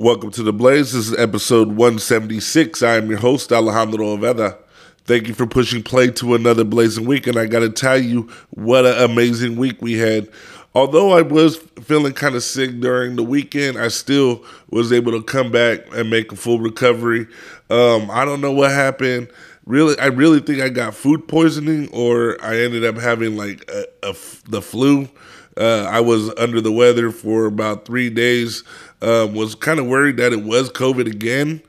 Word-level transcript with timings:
Welcome 0.00 0.30
to 0.30 0.42
the 0.42 0.54
Blaze. 0.54 0.94
This 0.94 1.08
is 1.08 1.18
episode 1.18 1.72
176. 1.72 2.82
I 2.82 2.94
am 2.94 3.10
your 3.10 3.18
host, 3.18 3.52
Alejandro 3.52 4.16
Oveda. 4.16 4.56
Thank 5.04 5.28
you 5.28 5.34
for 5.34 5.46
pushing 5.46 5.82
play 5.82 6.10
to 6.12 6.34
another 6.34 6.64
blazing 6.64 7.04
week. 7.04 7.26
And 7.26 7.36
I 7.36 7.44
got 7.44 7.58
to 7.58 7.68
tell 7.68 7.98
you, 7.98 8.30
what 8.48 8.86
an 8.86 8.94
amazing 9.10 9.56
week 9.56 9.82
we 9.82 9.98
had. 9.98 10.26
Although 10.74 11.10
I 11.10 11.20
was 11.20 11.58
feeling 11.82 12.14
kind 12.14 12.34
of 12.34 12.42
sick 12.42 12.80
during 12.80 13.16
the 13.16 13.22
weekend, 13.22 13.76
I 13.76 13.88
still 13.88 14.42
was 14.70 14.90
able 14.90 15.12
to 15.12 15.22
come 15.22 15.52
back 15.52 15.80
and 15.94 16.08
make 16.08 16.32
a 16.32 16.36
full 16.36 16.60
recovery. 16.60 17.26
Um, 17.68 18.10
I 18.10 18.24
don't 18.24 18.40
know 18.40 18.52
what 18.52 18.70
happened. 18.70 19.28
Really, 19.66 19.98
I 19.98 20.06
really 20.06 20.40
think 20.40 20.62
I 20.62 20.70
got 20.70 20.94
food 20.94 21.28
poisoning, 21.28 21.90
or 21.92 22.42
I 22.42 22.56
ended 22.56 22.86
up 22.86 22.96
having 22.96 23.36
like 23.36 23.70
a, 23.70 23.84
a, 24.02 24.16
the 24.48 24.62
flu. 24.62 25.10
Uh, 25.58 25.86
I 25.90 26.00
was 26.00 26.32
under 26.38 26.62
the 26.62 26.72
weather 26.72 27.10
for 27.10 27.44
about 27.44 27.84
three 27.84 28.08
days. 28.08 28.64
Um, 29.02 29.34
was 29.34 29.54
kind 29.54 29.80
of 29.80 29.86
worried 29.86 30.18
that 30.18 30.32
it 30.32 30.42
was 30.42 30.70
COVID 30.70 31.10
again 31.10 31.62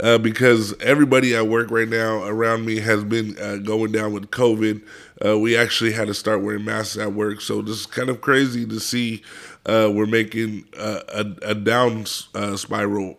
uh, 0.00 0.16
because 0.18 0.74
everybody 0.80 1.34
at 1.34 1.46
work 1.46 1.70
right 1.70 1.88
now 1.88 2.24
around 2.24 2.64
me 2.64 2.80
has 2.80 3.04
been 3.04 3.36
uh, 3.38 3.56
going 3.56 3.92
down 3.92 4.12
with 4.12 4.30
COVID. 4.30 4.82
Uh, 5.24 5.38
we 5.38 5.56
actually 5.56 5.92
had 5.92 6.06
to 6.06 6.14
start 6.14 6.42
wearing 6.42 6.64
masks 6.64 6.96
at 6.96 7.12
work, 7.12 7.40
so 7.40 7.60
this 7.60 7.80
is 7.80 7.86
kind 7.86 8.08
of 8.08 8.20
crazy 8.20 8.64
to 8.66 8.80
see. 8.80 9.22
Uh, 9.66 9.90
we're 9.92 10.06
making 10.06 10.64
a, 10.78 11.26
a, 11.42 11.54
down 11.54 12.06
uh, 12.34 12.56
spiral 12.56 13.18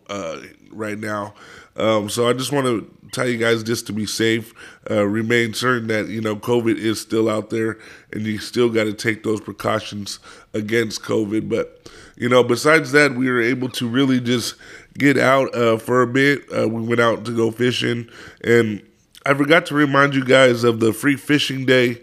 right 0.71 0.97
now. 0.97 1.33
Um, 1.75 2.09
so 2.09 2.27
I 2.27 2.33
just 2.33 2.51
want 2.51 2.65
to 2.65 2.89
tell 3.11 3.27
you 3.27 3.37
guys 3.37 3.63
just 3.63 3.87
to 3.87 3.93
be 3.93 4.05
safe, 4.05 4.53
uh, 4.89 5.05
remain 5.05 5.53
certain 5.53 5.87
that 5.87 6.07
you 6.09 6.21
know 6.21 6.35
COVID 6.35 6.75
is 6.75 6.99
still 6.99 7.29
out 7.29 7.49
there, 7.49 7.77
and 8.11 8.23
you 8.23 8.37
still 8.37 8.69
got 8.69 8.83
to 8.83 8.93
take 8.93 9.23
those 9.23 9.41
precautions 9.41 10.19
against 10.53 11.01
COVID. 11.03 11.49
But 11.49 11.89
you 12.19 12.27
know, 12.27 12.43
besides 12.43 12.91
that, 12.91 13.15
we 13.15 13.29
were 13.29 13.41
able 13.41 13.69
to 13.69 13.87
really 13.87 14.19
just 14.19 14.55
get 14.97 15.17
out 15.17 15.55
uh, 15.55 15.77
for 15.77 16.01
a 16.01 16.07
bit. 16.07 16.43
Uh, 16.55 16.67
we 16.67 16.81
went 16.81 16.99
out 16.99 17.23
to 17.25 17.35
go 17.35 17.49
fishing, 17.49 18.09
and 18.43 18.83
I 19.25 19.33
forgot 19.33 19.65
to 19.67 19.75
remind 19.75 20.13
you 20.13 20.25
guys 20.25 20.65
of 20.65 20.81
the 20.81 20.91
free 20.91 21.15
fishing 21.15 21.65
day 21.65 22.01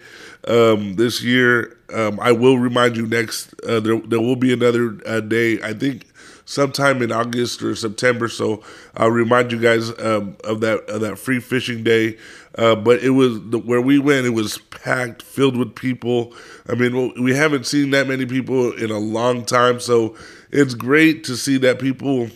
um, 0.49 0.95
this 0.97 1.23
year. 1.23 1.77
Um, 1.93 2.19
I 2.19 2.33
will 2.33 2.59
remind 2.59 2.97
you 2.97 3.07
next. 3.07 3.55
Uh, 3.63 3.79
there, 3.79 4.01
there 4.01 4.21
will 4.21 4.37
be 4.37 4.55
another 4.55 4.99
uh, 5.05 5.21
day. 5.21 5.61
I 5.63 5.75
think 5.75 6.07
sometime 6.47 7.03
in 7.03 7.13
August 7.13 7.61
or 7.63 7.77
September. 7.77 8.29
So 8.29 8.63
I'll 8.97 9.11
remind 9.11 9.53
you 9.53 9.61
guys 9.61 9.91
um, 9.99 10.37
of 10.45 10.61
that 10.61 10.89
of 10.89 11.03
that 11.03 11.19
free 11.19 11.41
fishing 11.41 11.85
day. 11.85 12.17
Uh, 12.57 12.75
but 12.75 13.03
it 13.03 13.11
was 13.11 13.39
the, 13.51 13.59
where 13.59 13.83
we 13.83 13.99
went. 13.99 14.27
It 14.27 14.31
was 14.31 14.57
packed, 14.57 15.23
filled 15.23 15.59
with 15.59 15.75
people. 15.75 16.33
I 16.67 16.75
mean, 16.75 17.23
we 17.23 17.35
haven't 17.35 17.67
seen 17.67 17.91
that 17.91 18.09
many 18.09 18.25
people 18.25 18.73
in 18.73 18.91
a 18.91 18.99
long 18.99 19.45
time, 19.45 19.79
so 19.79 20.17
it's 20.51 20.73
great 20.73 21.23
to 21.25 21.37
see 21.37 21.59
that 21.59 21.79
people 21.79 22.31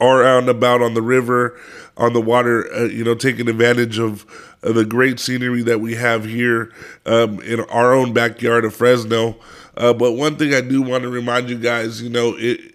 are 0.00 0.22
out 0.22 0.38
and 0.38 0.48
about 0.48 0.82
on 0.82 0.94
the 0.94 1.02
river, 1.02 1.58
on 1.96 2.12
the 2.12 2.20
water. 2.20 2.72
Uh, 2.72 2.84
you 2.84 3.02
know, 3.02 3.16
taking 3.16 3.48
advantage 3.48 3.98
of, 3.98 4.24
the 4.62 4.84
great 4.84 5.18
scenery 5.18 5.60
that 5.60 5.80
we 5.80 5.96
have 5.96 6.24
here 6.24 6.72
um, 7.04 7.40
in 7.40 7.58
our 7.62 7.92
own 7.92 8.12
backyard 8.12 8.64
of 8.64 8.72
Fresno. 8.72 9.34
Uh, 9.76 9.92
but 9.92 10.12
one 10.12 10.36
thing 10.36 10.54
I 10.54 10.60
do 10.60 10.80
want 10.80 11.02
to 11.02 11.08
remind 11.08 11.50
you 11.50 11.58
guys, 11.58 12.00
you 12.00 12.08
know, 12.08 12.36
it 12.38 12.71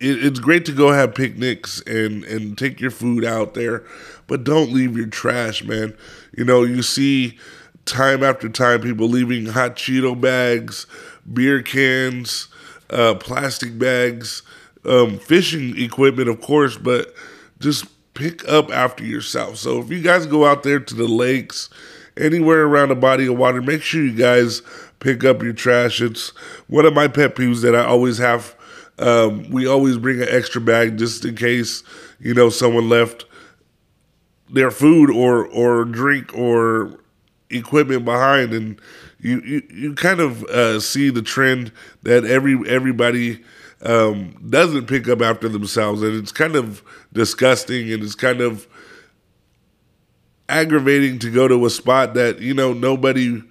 it, 0.00 0.24
it's 0.24 0.40
great 0.40 0.64
to 0.66 0.72
go 0.72 0.92
have 0.92 1.14
picnics 1.14 1.80
and 1.82 2.24
and 2.24 2.56
take 2.56 2.80
your 2.80 2.90
food 2.90 3.24
out 3.24 3.54
there, 3.54 3.84
but 4.26 4.44
don't 4.44 4.72
leave 4.72 4.96
your 4.96 5.06
trash, 5.06 5.64
man. 5.64 5.96
You 6.36 6.44
know, 6.44 6.62
you 6.64 6.82
see 6.82 7.38
time 7.84 8.22
after 8.22 8.48
time 8.48 8.80
people 8.80 9.08
leaving 9.08 9.46
hot 9.46 9.76
Cheeto 9.76 10.20
bags, 10.20 10.86
beer 11.32 11.62
cans, 11.62 12.48
uh, 12.90 13.14
plastic 13.14 13.78
bags, 13.78 14.42
um, 14.84 15.18
fishing 15.18 15.80
equipment, 15.80 16.28
of 16.28 16.40
course, 16.40 16.76
but 16.76 17.14
just 17.58 17.86
pick 18.14 18.46
up 18.48 18.70
after 18.70 19.04
yourself. 19.04 19.56
So 19.56 19.80
if 19.80 19.90
you 19.90 20.02
guys 20.02 20.26
go 20.26 20.46
out 20.46 20.62
there 20.62 20.80
to 20.80 20.94
the 20.94 21.06
lakes, 21.06 21.70
anywhere 22.16 22.64
around 22.64 22.90
a 22.90 22.96
body 22.96 23.26
of 23.26 23.36
water, 23.36 23.62
make 23.62 23.82
sure 23.82 24.02
you 24.02 24.14
guys 24.14 24.62
pick 25.00 25.24
up 25.24 25.42
your 25.42 25.52
trash. 25.52 26.00
It's 26.00 26.30
one 26.66 26.86
of 26.86 26.94
my 26.94 27.08
pet 27.08 27.36
peeves 27.36 27.62
that 27.62 27.74
I 27.74 27.84
always 27.84 28.18
have 28.18 28.55
um, 28.98 29.50
we 29.50 29.66
always 29.66 29.98
bring 29.98 30.20
an 30.22 30.28
extra 30.30 30.60
bag 30.60 30.98
just 30.98 31.24
in 31.24 31.36
case 31.36 31.82
you 32.18 32.34
know 32.34 32.48
someone 32.48 32.88
left 32.88 33.24
their 34.48 34.70
food 34.70 35.10
or 35.10 35.46
or 35.46 35.84
drink 35.84 36.36
or 36.36 36.98
equipment 37.50 38.04
behind, 38.04 38.52
and 38.52 38.80
you 39.20 39.40
you, 39.40 39.62
you 39.72 39.94
kind 39.94 40.20
of 40.20 40.44
uh, 40.44 40.80
see 40.80 41.10
the 41.10 41.22
trend 41.22 41.72
that 42.02 42.24
every 42.24 42.58
everybody 42.68 43.44
um, 43.82 44.36
doesn't 44.48 44.86
pick 44.86 45.08
up 45.08 45.20
after 45.20 45.48
themselves, 45.48 46.02
and 46.02 46.14
it's 46.16 46.32
kind 46.32 46.56
of 46.56 46.82
disgusting 47.12 47.92
and 47.92 48.02
it's 48.02 48.14
kind 48.14 48.40
of 48.40 48.66
aggravating 50.48 51.18
to 51.18 51.30
go 51.30 51.48
to 51.48 51.66
a 51.66 51.70
spot 51.70 52.14
that 52.14 52.38
you 52.40 52.54
know 52.54 52.72
nobody 52.72 53.42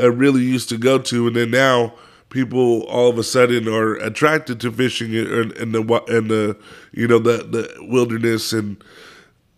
uh, 0.00 0.10
really 0.10 0.42
used 0.42 0.68
to 0.68 0.78
go 0.78 0.98
to, 0.98 1.26
and 1.26 1.36
then 1.36 1.50
now 1.50 1.94
people 2.32 2.82
all 2.84 3.10
of 3.10 3.18
a 3.18 3.22
sudden 3.22 3.68
are 3.68 3.94
attracted 3.96 4.58
to 4.60 4.72
fishing 4.72 5.12
in, 5.12 5.52
in 5.52 5.72
the 5.72 6.04
in 6.08 6.28
the 6.28 6.56
you 6.92 7.06
know 7.06 7.18
the 7.18 7.44
the 7.44 7.86
wilderness 7.88 8.52
and 8.52 8.82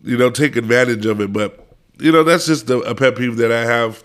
you 0.03 0.17
know 0.17 0.29
take 0.29 0.55
advantage 0.55 1.05
of 1.05 1.19
it. 1.21 1.33
But 1.33 1.65
you 1.97 2.11
know 2.11 2.23
that's 2.23 2.45
just 2.45 2.69
a, 2.69 2.79
a 2.81 2.93
pet 2.93 3.15
peeve 3.15 3.37
that 3.37 3.51
I 3.51 3.65
have. 3.65 4.03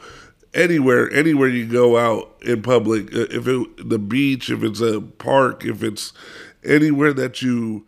Anywhere, 0.53 1.09
anywhere 1.13 1.49
you 1.49 1.65
go 1.65 1.97
out 1.97 2.35
in 2.43 2.61
public, 2.63 3.15
uh, 3.15 3.27
if 3.31 3.47
it 3.47 3.89
the 3.89 3.99
beach, 3.99 4.51
if 4.51 4.65
it's 4.65 4.81
a 4.81 5.01
park, 5.01 5.65
if 5.65 5.83
it's 5.83 6.13
anywhere 6.65 7.13
that 7.13 7.41
you, 7.41 7.87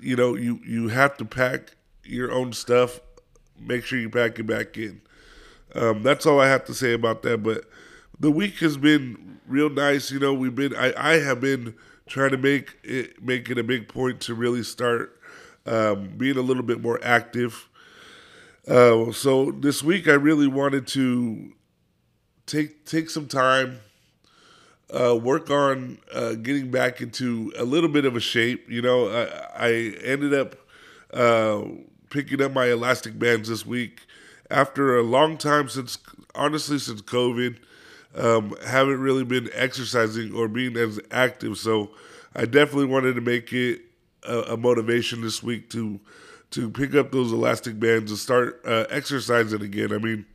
you 0.00 0.14
know, 0.14 0.36
you 0.36 0.60
you 0.64 0.88
have 0.88 1.16
to 1.16 1.24
pack 1.24 1.74
your 2.04 2.30
own 2.30 2.52
stuff. 2.52 3.00
Make 3.58 3.84
sure 3.84 3.98
you 3.98 4.10
pack 4.10 4.38
it 4.38 4.46
back 4.46 4.76
in. 4.76 5.00
Um, 5.74 6.02
that's 6.02 6.26
all 6.26 6.40
I 6.40 6.48
have 6.48 6.64
to 6.66 6.74
say 6.74 6.92
about 6.92 7.22
that. 7.22 7.42
But 7.42 7.64
the 8.20 8.30
week 8.30 8.58
has 8.58 8.76
been 8.76 9.31
real 9.46 9.70
nice. 9.70 10.10
You 10.10 10.18
know, 10.18 10.34
we've 10.34 10.54
been 10.54 10.74
I, 10.74 10.92
I 10.96 11.18
have 11.20 11.40
been 11.40 11.74
trying 12.06 12.30
to 12.30 12.38
make 12.38 12.76
it 12.82 13.22
make 13.22 13.50
it 13.50 13.58
a 13.58 13.64
big 13.64 13.88
point 13.88 14.20
to 14.22 14.34
really 14.34 14.62
start 14.62 15.18
um, 15.66 16.14
being 16.16 16.36
a 16.36 16.42
little 16.42 16.62
bit 16.62 16.80
more 16.80 17.00
active. 17.02 17.68
Uh, 18.66 19.10
so 19.12 19.50
this 19.50 19.82
week 19.82 20.08
I 20.08 20.12
really 20.12 20.46
wanted 20.46 20.86
to 20.88 21.52
take 22.46 22.84
take 22.84 23.10
some 23.10 23.26
time, 23.26 23.80
uh, 24.90 25.16
work 25.16 25.50
on 25.50 25.98
uh, 26.12 26.34
getting 26.34 26.70
back 26.70 27.00
into 27.00 27.52
a 27.58 27.64
little 27.64 27.88
bit 27.88 28.04
of 28.04 28.16
a 28.16 28.20
shape. 28.20 28.70
You 28.70 28.82
know, 28.82 29.08
I, 29.08 29.66
I 29.66 29.70
ended 30.04 30.34
up 30.34 30.56
uh, 31.12 31.62
picking 32.10 32.40
up 32.42 32.52
my 32.52 32.66
elastic 32.66 33.18
bands 33.18 33.48
this 33.48 33.66
week 33.66 34.02
after 34.50 34.96
a 34.96 35.02
long 35.02 35.38
time 35.38 35.68
since 35.68 35.98
honestly 36.34 36.78
since 36.78 37.00
COVID 37.02 37.56
um, 38.16 38.54
haven't 38.66 39.00
really 39.00 39.24
been 39.24 39.48
exercising 39.54 40.34
or 40.34 40.48
being 40.48 40.76
as 40.76 41.00
active. 41.10 41.58
So 41.58 41.90
I 42.34 42.44
definitely 42.44 42.86
wanted 42.86 43.14
to 43.14 43.20
make 43.20 43.52
it 43.52 43.82
a, 44.24 44.52
a 44.52 44.56
motivation 44.56 45.22
this 45.22 45.42
week 45.42 45.70
to 45.70 46.00
to 46.50 46.68
pick 46.68 46.94
up 46.94 47.10
those 47.10 47.32
elastic 47.32 47.80
bands 47.80 48.10
and 48.10 48.20
start 48.20 48.60
uh, 48.66 48.84
exercising 48.90 49.62
again. 49.62 49.90
I 49.90 49.96
mean, 49.96 50.26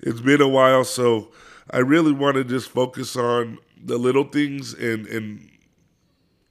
it's 0.00 0.20
been 0.20 0.40
a 0.40 0.48
while, 0.48 0.82
so 0.82 1.28
I 1.70 1.78
really 1.78 2.10
want 2.10 2.34
to 2.34 2.42
just 2.42 2.68
focus 2.68 3.14
on 3.14 3.58
the 3.84 3.96
little 3.96 4.24
things 4.24 4.74
and 4.74 5.06
and 5.06 5.48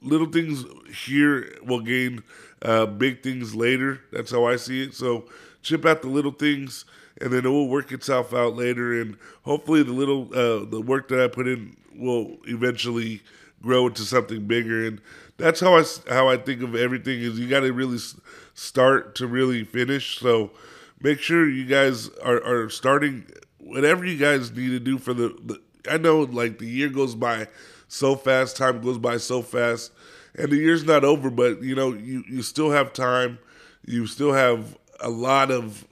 little 0.00 0.26
things 0.26 0.64
here 1.04 1.54
will 1.64 1.80
gain 1.80 2.22
uh, 2.62 2.86
big 2.86 3.22
things 3.22 3.54
later. 3.54 4.00
That's 4.12 4.30
how 4.30 4.46
I 4.46 4.56
see 4.56 4.82
it. 4.82 4.94
So 4.94 5.26
chip 5.62 5.86
out 5.86 6.02
the 6.02 6.08
little 6.08 6.32
things 6.32 6.84
and 7.22 7.32
then 7.32 7.46
it 7.46 7.48
will 7.48 7.68
work 7.68 7.92
itself 7.92 8.34
out 8.34 8.56
later. 8.56 9.00
And 9.00 9.16
hopefully, 9.44 9.82
the 9.82 9.92
little 9.92 10.28
uh, 10.34 10.64
the 10.68 10.80
work 10.80 11.08
that 11.08 11.20
I 11.20 11.28
put 11.28 11.46
in 11.46 11.76
will 11.94 12.36
eventually 12.46 13.22
grow 13.62 13.86
into 13.86 14.02
something 14.02 14.46
bigger. 14.46 14.84
And 14.84 15.00
that's 15.36 15.60
how 15.60 15.76
I 15.76 15.84
how 16.08 16.28
I 16.28 16.36
think 16.36 16.62
of 16.62 16.74
everything 16.74 17.20
is 17.20 17.38
you 17.38 17.48
got 17.48 17.60
to 17.60 17.72
really 17.72 17.98
start 18.54 19.14
to 19.16 19.26
really 19.26 19.62
finish. 19.64 20.18
So 20.18 20.50
make 21.00 21.20
sure 21.20 21.48
you 21.48 21.64
guys 21.64 22.10
are, 22.24 22.42
are 22.44 22.68
starting 22.68 23.26
whatever 23.58 24.04
you 24.04 24.18
guys 24.18 24.50
need 24.50 24.70
to 24.70 24.80
do 24.80 24.98
for 24.98 25.14
the, 25.14 25.28
the. 25.44 25.60
I 25.88 25.98
know 25.98 26.20
like 26.20 26.58
the 26.58 26.66
year 26.66 26.88
goes 26.88 27.14
by 27.14 27.46
so 27.86 28.16
fast, 28.16 28.56
time 28.56 28.80
goes 28.80 28.98
by 28.98 29.18
so 29.18 29.42
fast, 29.42 29.92
and 30.34 30.50
the 30.50 30.56
year's 30.56 30.84
not 30.84 31.04
over. 31.04 31.30
But 31.30 31.62
you 31.62 31.76
know 31.76 31.92
you 31.92 32.24
you 32.28 32.42
still 32.42 32.72
have 32.72 32.92
time. 32.92 33.38
You 33.84 34.06
still 34.08 34.32
have 34.32 34.76
a 35.00 35.08
lot 35.08 35.50
of 35.50 35.86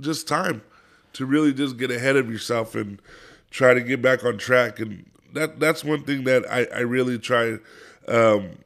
just 0.00 0.28
time 0.28 0.62
to 1.14 1.26
really 1.26 1.52
just 1.52 1.76
get 1.76 1.90
ahead 1.90 2.16
of 2.16 2.30
yourself 2.30 2.74
and 2.74 3.00
try 3.50 3.74
to 3.74 3.80
get 3.80 4.02
back 4.02 4.24
on 4.24 4.38
track. 4.38 4.80
And 4.80 5.10
that 5.32 5.60
that's 5.60 5.84
one 5.84 6.02
thing 6.02 6.24
that 6.24 6.44
I, 6.50 6.66
I 6.74 6.80
really 6.80 7.18
try 7.18 7.58
um, 8.08 8.58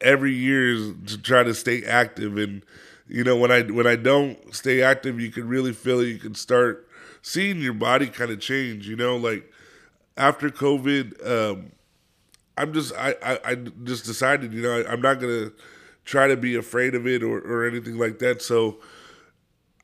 every 0.00 0.32
year 0.32 0.72
is 0.74 0.92
to 1.06 1.18
try 1.20 1.42
to 1.42 1.54
stay 1.54 1.84
active. 1.84 2.36
And 2.38 2.62
you 3.08 3.24
know 3.24 3.36
when 3.36 3.50
I 3.50 3.62
when 3.62 3.86
I 3.86 3.96
don't 3.96 4.54
stay 4.54 4.82
active, 4.82 5.20
you 5.20 5.30
can 5.30 5.48
really 5.48 5.72
feel 5.72 6.00
it. 6.00 6.08
You 6.08 6.18
can 6.18 6.34
start 6.34 6.88
seeing 7.22 7.60
your 7.60 7.74
body 7.74 8.06
kind 8.06 8.30
of 8.30 8.40
change. 8.40 8.88
You 8.88 8.96
know, 8.96 9.16
like 9.16 9.50
after 10.16 10.50
COVID, 10.50 11.26
um, 11.26 11.72
I'm 12.56 12.72
just 12.72 12.92
I, 12.94 13.14
I, 13.22 13.40
I 13.44 13.54
just 13.54 14.04
decided 14.04 14.52
you 14.52 14.62
know 14.62 14.80
I, 14.80 14.92
I'm 14.92 15.00
not 15.00 15.20
gonna 15.20 15.52
try 16.04 16.26
to 16.26 16.36
be 16.36 16.56
afraid 16.56 16.94
of 16.94 17.06
it 17.06 17.22
or, 17.22 17.38
or 17.38 17.66
anything 17.66 17.98
like 17.98 18.18
that. 18.18 18.40
So 18.42 18.78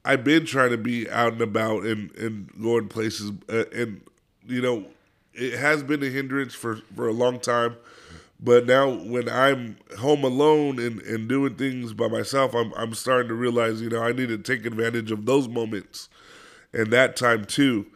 I've 0.05 0.25
been 0.25 0.45
trying 0.45 0.71
to 0.71 0.77
be 0.77 1.09
out 1.09 1.33
and 1.33 1.43
about 1.43 1.85
and, 1.85 2.15
and 2.17 2.51
going 2.61 2.89
places. 2.89 3.33
Uh, 3.49 3.65
and, 3.75 4.03
you 4.47 4.61
know, 4.61 4.85
it 5.33 5.59
has 5.59 5.83
been 5.83 6.03
a 6.03 6.09
hindrance 6.11 6.55
for, 6.55 6.77
for 6.95 7.09
a 7.09 7.13
long 7.13 7.41
time. 7.41 7.77
But 8.41 8.67
now 8.67 8.91
when 8.91 9.29
I'm 9.29 9.79
home 9.99 10.23
alone 10.25 10.79
and, 10.79 11.01
and 11.03 11.29
doing 11.29 11.55
things 11.55 11.95
by 11.95 12.09
myself, 12.09 12.55
I'm, 12.55 12.73
I'm 12.75 12.93
starting 12.93 13.29
to 13.29 13.35
realize, 13.35 13.81
you 13.81 13.89
know, 13.89 14.03
I 14.03 14.13
need 14.13 14.29
to 14.29 14.39
take 14.39 14.67
advantage 14.67 15.11
of 15.11 15.25
those 15.25 15.49
moments 15.49 16.09
and 16.75 16.93
that 16.93 17.17
time 17.17 17.45
too. 17.45 17.87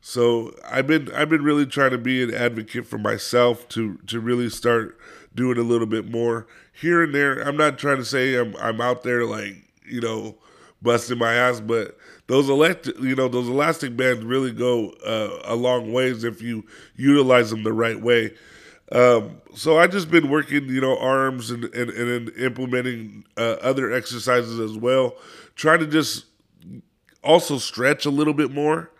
So 0.00 0.54
I've 0.64 0.86
been 0.86 1.12
I've 1.12 1.28
been 1.28 1.42
really 1.42 1.66
trying 1.66 1.90
to 1.90 1.98
be 1.98 2.22
an 2.22 2.32
advocate 2.32 2.86
for 2.86 2.98
myself 2.98 3.68
to 3.70 3.98
to 4.06 4.20
really 4.20 4.48
start 4.48 4.96
doing 5.34 5.58
a 5.58 5.62
little 5.62 5.86
bit 5.86 6.08
more 6.08 6.46
here 6.72 7.02
and 7.02 7.14
there. 7.14 7.40
I'm 7.40 7.56
not 7.56 7.78
trying 7.78 7.98
to 7.98 8.04
say 8.04 8.36
I'm 8.36 8.56
I'm 8.56 8.80
out 8.80 9.02
there 9.02 9.24
like 9.24 9.56
you 9.84 10.00
know 10.00 10.36
busting 10.82 11.18
my 11.18 11.34
ass, 11.34 11.60
but 11.60 11.96
those 12.26 12.48
elect 12.48 12.86
you 13.00 13.14
know 13.14 13.28
those 13.28 13.48
elastic 13.48 13.96
bands 13.96 14.24
really 14.24 14.52
go 14.52 14.90
uh, 15.04 15.40
a 15.44 15.56
long 15.56 15.92
ways 15.92 16.24
if 16.24 16.42
you 16.42 16.64
utilize 16.96 17.50
them 17.50 17.62
the 17.62 17.72
right 17.72 18.00
way. 18.00 18.32
Um, 18.90 19.42
so 19.54 19.78
I 19.78 19.86
just 19.86 20.10
been 20.10 20.30
working, 20.30 20.66
you 20.68 20.80
know, 20.80 20.98
arms 20.98 21.50
and 21.50 21.64
and, 21.64 21.90
and 21.90 22.30
implementing 22.36 23.24
uh, 23.36 23.56
other 23.60 23.92
exercises 23.92 24.58
as 24.58 24.76
well, 24.76 25.16
trying 25.56 25.80
to 25.80 25.86
just 25.86 26.26
also 27.22 27.58
stretch 27.58 28.06
a 28.06 28.10
little 28.10 28.34
bit 28.34 28.50
more. 28.50 28.90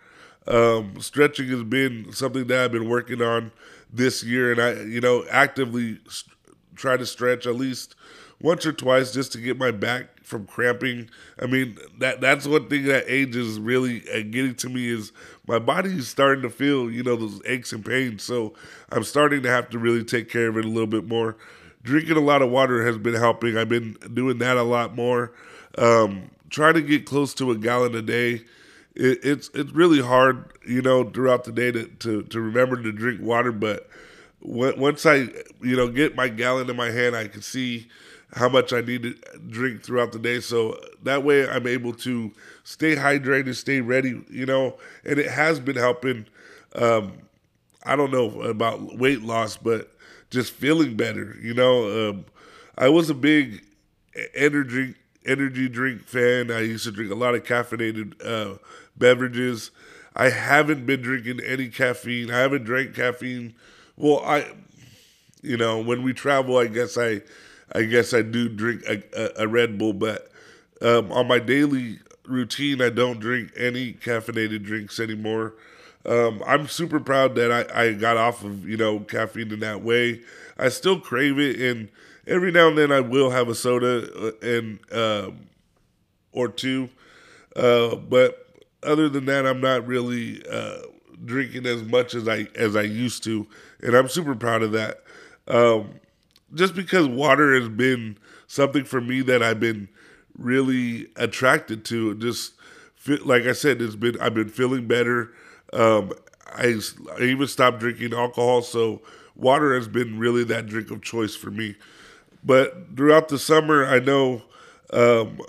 Um, 0.47 0.99
stretching 0.99 1.47
has 1.49 1.63
been 1.63 2.11
something 2.11 2.47
that 2.47 2.65
I've 2.65 2.71
been 2.71 2.89
working 2.89 3.21
on 3.21 3.51
this 3.91 4.23
year, 4.23 4.51
and 4.51 4.61
I, 4.61 4.81
you 4.83 5.01
know, 5.01 5.25
actively 5.29 5.99
st- 6.07 6.35
try 6.75 6.97
to 6.97 7.05
stretch 7.05 7.45
at 7.45 7.55
least 7.55 7.95
once 8.41 8.65
or 8.65 8.71
twice 8.73 9.11
just 9.11 9.31
to 9.33 9.37
get 9.39 9.57
my 9.57 9.71
back 9.71 10.23
from 10.23 10.45
cramping. 10.45 11.09
I 11.39 11.45
mean, 11.45 11.77
that 11.97 12.21
that's 12.21 12.47
one 12.47 12.69
thing 12.69 12.85
that 12.85 13.05
age 13.07 13.35
is 13.35 13.59
really 13.59 14.03
uh, 14.09 14.21
getting 14.29 14.55
to 14.55 14.69
me 14.69 14.87
is 14.87 15.11
my 15.47 15.59
body 15.59 15.89
is 15.97 16.07
starting 16.07 16.41
to 16.43 16.49
feel, 16.49 16.89
you 16.89 17.03
know, 17.03 17.15
those 17.15 17.41
aches 17.45 17.73
and 17.73 17.83
pains. 17.83 18.23
So 18.23 18.53
I'm 18.91 19.03
starting 19.03 19.43
to 19.43 19.49
have 19.49 19.69
to 19.71 19.79
really 19.79 20.03
take 20.03 20.29
care 20.29 20.47
of 20.47 20.57
it 20.57 20.65
a 20.65 20.69
little 20.69 20.87
bit 20.87 21.07
more. 21.07 21.37
Drinking 21.83 22.17
a 22.17 22.21
lot 22.21 22.41
of 22.41 22.49
water 22.49 22.85
has 22.85 22.97
been 22.97 23.15
helping. 23.15 23.57
I've 23.57 23.69
been 23.69 23.97
doing 24.13 24.37
that 24.39 24.57
a 24.57 24.63
lot 24.63 24.95
more. 24.95 25.33
Um, 25.77 26.31
trying 26.49 26.73
to 26.75 26.81
get 26.81 27.05
close 27.05 27.33
to 27.35 27.51
a 27.51 27.57
gallon 27.57 27.95
a 27.95 28.01
day. 28.01 28.43
It, 28.95 29.19
it's 29.23 29.49
it's 29.53 29.71
really 29.71 30.01
hard, 30.01 30.51
you 30.67 30.81
know, 30.81 31.09
throughout 31.09 31.45
the 31.45 31.51
day 31.51 31.71
to, 31.71 31.87
to, 31.87 32.23
to 32.23 32.41
remember 32.41 32.81
to 32.81 32.91
drink 32.91 33.21
water. 33.21 33.51
But 33.51 33.89
once 34.41 35.05
I, 35.05 35.15
you 35.61 35.75
know, 35.75 35.87
get 35.87 36.15
my 36.15 36.27
gallon 36.27 36.69
in 36.69 36.75
my 36.75 36.91
hand, 36.91 37.15
I 37.15 37.27
can 37.27 37.41
see 37.41 37.87
how 38.33 38.49
much 38.49 38.73
I 38.73 38.81
need 38.81 39.03
to 39.03 39.15
drink 39.47 39.83
throughout 39.83 40.11
the 40.11 40.19
day. 40.19 40.39
So 40.39 40.79
that 41.03 41.23
way 41.23 41.47
I'm 41.47 41.65
able 41.65 41.93
to 41.93 42.31
stay 42.63 42.95
hydrated, 42.95 43.55
stay 43.55 43.81
ready, 43.81 44.23
you 44.29 44.45
know, 44.45 44.77
and 45.03 45.19
it 45.19 45.31
has 45.31 45.59
been 45.59 45.75
helping. 45.75 46.27
Um, 46.75 47.13
I 47.83 47.95
don't 47.95 48.11
know 48.11 48.41
about 48.41 48.97
weight 48.97 49.21
loss, 49.21 49.57
but 49.57 49.91
just 50.29 50.53
feeling 50.53 50.95
better, 50.95 51.35
you 51.41 51.53
know. 51.53 52.09
Um, 52.09 52.25
I 52.77 52.89
was 52.89 53.09
a 53.09 53.15
big 53.15 53.63
energy 54.35 54.95
energy 55.25 55.67
drink 55.67 56.03
fan. 56.03 56.51
I 56.51 56.61
used 56.61 56.85
to 56.85 56.91
drink 56.91 57.11
a 57.11 57.15
lot 57.15 57.35
of 57.35 57.43
caffeinated 57.43 58.25
uh, 58.25 58.57
beverages. 58.97 59.71
I 60.15 60.29
haven't 60.29 60.85
been 60.85 61.01
drinking 61.01 61.39
any 61.41 61.69
caffeine. 61.69 62.31
I 62.31 62.39
haven't 62.39 62.63
drank 62.63 62.95
caffeine. 62.95 63.55
Well, 63.95 64.21
I, 64.25 64.51
you 65.41 65.57
know, 65.57 65.81
when 65.81 66.03
we 66.03 66.13
travel, 66.13 66.57
I 66.57 66.67
guess 66.67 66.97
I 66.97 67.21
I 67.73 67.83
guess 67.83 68.13
I 68.13 68.21
do 68.21 68.49
drink 68.49 68.83
a, 68.87 69.03
a, 69.15 69.43
a 69.43 69.47
Red 69.47 69.77
Bull, 69.77 69.93
but 69.93 70.29
um, 70.81 71.11
on 71.11 71.27
my 71.27 71.39
daily 71.39 71.99
routine, 72.25 72.81
I 72.81 72.89
don't 72.89 73.19
drink 73.19 73.51
any 73.57 73.93
caffeinated 73.93 74.63
drinks 74.63 74.99
anymore. 74.99 75.55
Um, 76.05 76.41
I'm 76.45 76.67
super 76.67 76.99
proud 76.99 77.35
that 77.35 77.51
I, 77.51 77.81
I 77.83 77.93
got 77.93 78.17
off 78.17 78.43
of 78.43 78.67
you 78.67 78.77
know 78.77 78.99
caffeine 78.99 79.51
in 79.51 79.59
that 79.59 79.83
way. 79.83 80.21
I 80.57 80.69
still 80.69 80.99
crave 80.99 81.37
it, 81.39 81.59
and 81.59 81.89
every 82.25 82.51
now 82.51 82.69
and 82.69 82.77
then 82.77 82.91
I 82.91 83.01
will 83.01 83.31
have 83.31 83.49
a 83.49 83.55
soda 83.55 84.09
uh, 84.15 84.31
and 84.41 84.79
um, 84.91 85.49
or 86.31 86.47
two, 86.47 86.89
uh, 87.55 87.95
but 87.95 88.45
other 88.83 89.09
than 89.09 89.25
that, 89.25 89.45
I'm 89.45 89.59
not 89.59 89.85
really 89.85 90.41
uh, 90.49 90.79
drinking 91.25 91.65
as 91.65 91.83
much 91.83 92.15
as 92.15 92.27
I 92.27 92.47
as 92.55 92.75
I 92.75 92.83
used 92.83 93.23
to, 93.25 93.45
and 93.81 93.95
I'm 93.95 94.07
super 94.07 94.35
proud 94.35 94.63
of 94.63 94.71
that. 94.71 95.03
Um, 95.47 95.99
just 96.53 96.75
because 96.75 97.07
water 97.07 97.53
has 97.59 97.69
been 97.69 98.17
something 98.47 98.83
for 98.83 99.01
me 99.01 99.21
that 99.21 99.43
I've 99.43 99.59
been 99.59 99.89
really 100.37 101.07
attracted 101.15 101.85
to. 101.85 102.15
Just 102.15 102.53
like 103.23 103.43
I 103.43 103.53
said, 103.53 103.81
it's 103.81 103.95
been 103.95 104.19
I've 104.19 104.33
been 104.33 104.49
feeling 104.49 104.87
better. 104.87 105.31
Um, 105.73 106.13
I, 106.47 106.79
I 107.19 107.23
even 107.23 107.47
stopped 107.47 107.79
drinking 107.79 108.13
alcohol, 108.13 108.61
so 108.61 109.01
water 109.35 109.75
has 109.75 109.87
been 109.87 110.17
really 110.19 110.43
that 110.45 110.67
drink 110.67 110.91
of 110.91 111.01
choice 111.01 111.35
for 111.35 111.51
me. 111.51 111.75
But 112.43 112.95
throughout 112.95 113.27
the 113.27 113.37
summer, 113.37 113.85
I 113.85 113.99
know 113.99 114.43
um, 114.91 115.39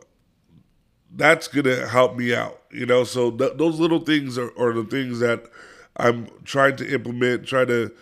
that's 1.14 1.48
gonna 1.48 1.86
help 1.88 2.16
me 2.16 2.34
out. 2.34 2.60
You 2.70 2.86
know, 2.86 3.04
so 3.04 3.30
th- 3.30 3.56
those 3.56 3.80
little 3.80 4.00
things 4.00 4.38
are, 4.38 4.52
are 4.58 4.72
the 4.72 4.84
things 4.84 5.20
that 5.20 5.44
I'm 5.96 6.28
trying 6.44 6.76
to 6.76 6.92
implement, 6.92 7.46
try 7.46 7.64
to 7.64 7.92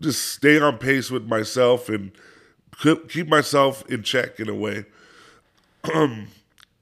just 0.00 0.32
stay 0.32 0.60
on 0.60 0.78
pace 0.78 1.10
with 1.10 1.26
myself 1.26 1.88
and 1.88 2.12
keep 3.08 3.28
myself 3.28 3.84
in 3.90 4.02
check 4.02 4.40
in 4.40 4.48
a 4.48 4.54
way. 4.54 4.84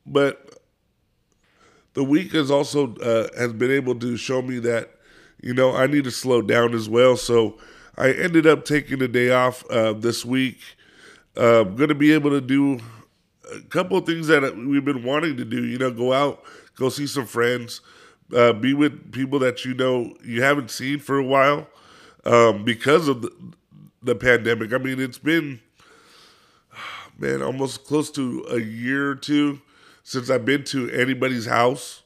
but 0.06 0.60
the 1.94 2.04
week 2.04 2.32
has 2.32 2.50
also 2.50 2.94
uh, 2.96 3.28
has 3.36 3.52
been 3.52 3.70
able 3.70 3.94
to 3.96 4.16
show 4.16 4.42
me 4.42 4.58
that 4.60 4.90
you 5.42 5.54
know 5.54 5.74
I 5.74 5.86
need 5.86 6.04
to 6.04 6.10
slow 6.10 6.42
down 6.42 6.74
as 6.74 6.88
well. 6.88 7.16
So 7.16 7.58
I 7.96 8.12
ended 8.12 8.46
up 8.46 8.64
taking 8.64 9.02
a 9.02 9.08
day 9.08 9.30
off 9.30 9.68
uh, 9.70 9.92
this 9.92 10.24
week. 10.24 10.58
I'm 11.36 11.76
going 11.76 11.88
to 11.88 11.94
be 11.94 12.12
able 12.12 12.30
to 12.30 12.40
do 12.40 12.80
a 13.54 13.60
couple 13.62 13.96
of 13.96 14.06
things 14.06 14.26
that 14.28 14.56
we've 14.56 14.84
been 14.84 15.04
wanting 15.04 15.36
to 15.36 15.44
do. 15.44 15.64
You 15.64 15.78
know, 15.78 15.90
go 15.90 16.12
out, 16.12 16.42
go 16.76 16.88
see 16.88 17.06
some 17.06 17.26
friends, 17.26 17.80
uh, 18.34 18.52
be 18.52 18.74
with 18.74 19.12
people 19.12 19.38
that 19.40 19.64
you 19.64 19.74
know 19.74 20.14
you 20.24 20.42
haven't 20.42 20.70
seen 20.70 20.98
for 20.98 21.18
a 21.18 21.24
while 21.24 21.66
um, 22.24 22.64
because 22.64 23.08
of 23.08 23.22
the, 23.22 23.30
the 24.02 24.14
pandemic. 24.14 24.72
I 24.72 24.78
mean, 24.78 25.00
it's 25.00 25.18
been 25.18 25.60
man, 27.20 27.42
almost 27.42 27.84
close 27.84 28.10
to 28.12 28.44
a 28.50 28.58
year 28.58 29.10
or 29.10 29.14
two 29.14 29.60
since 30.02 30.30
I've 30.30 30.44
been 30.44 30.64
to 30.64 30.90
anybody's 30.90 31.46
house. 31.46 32.02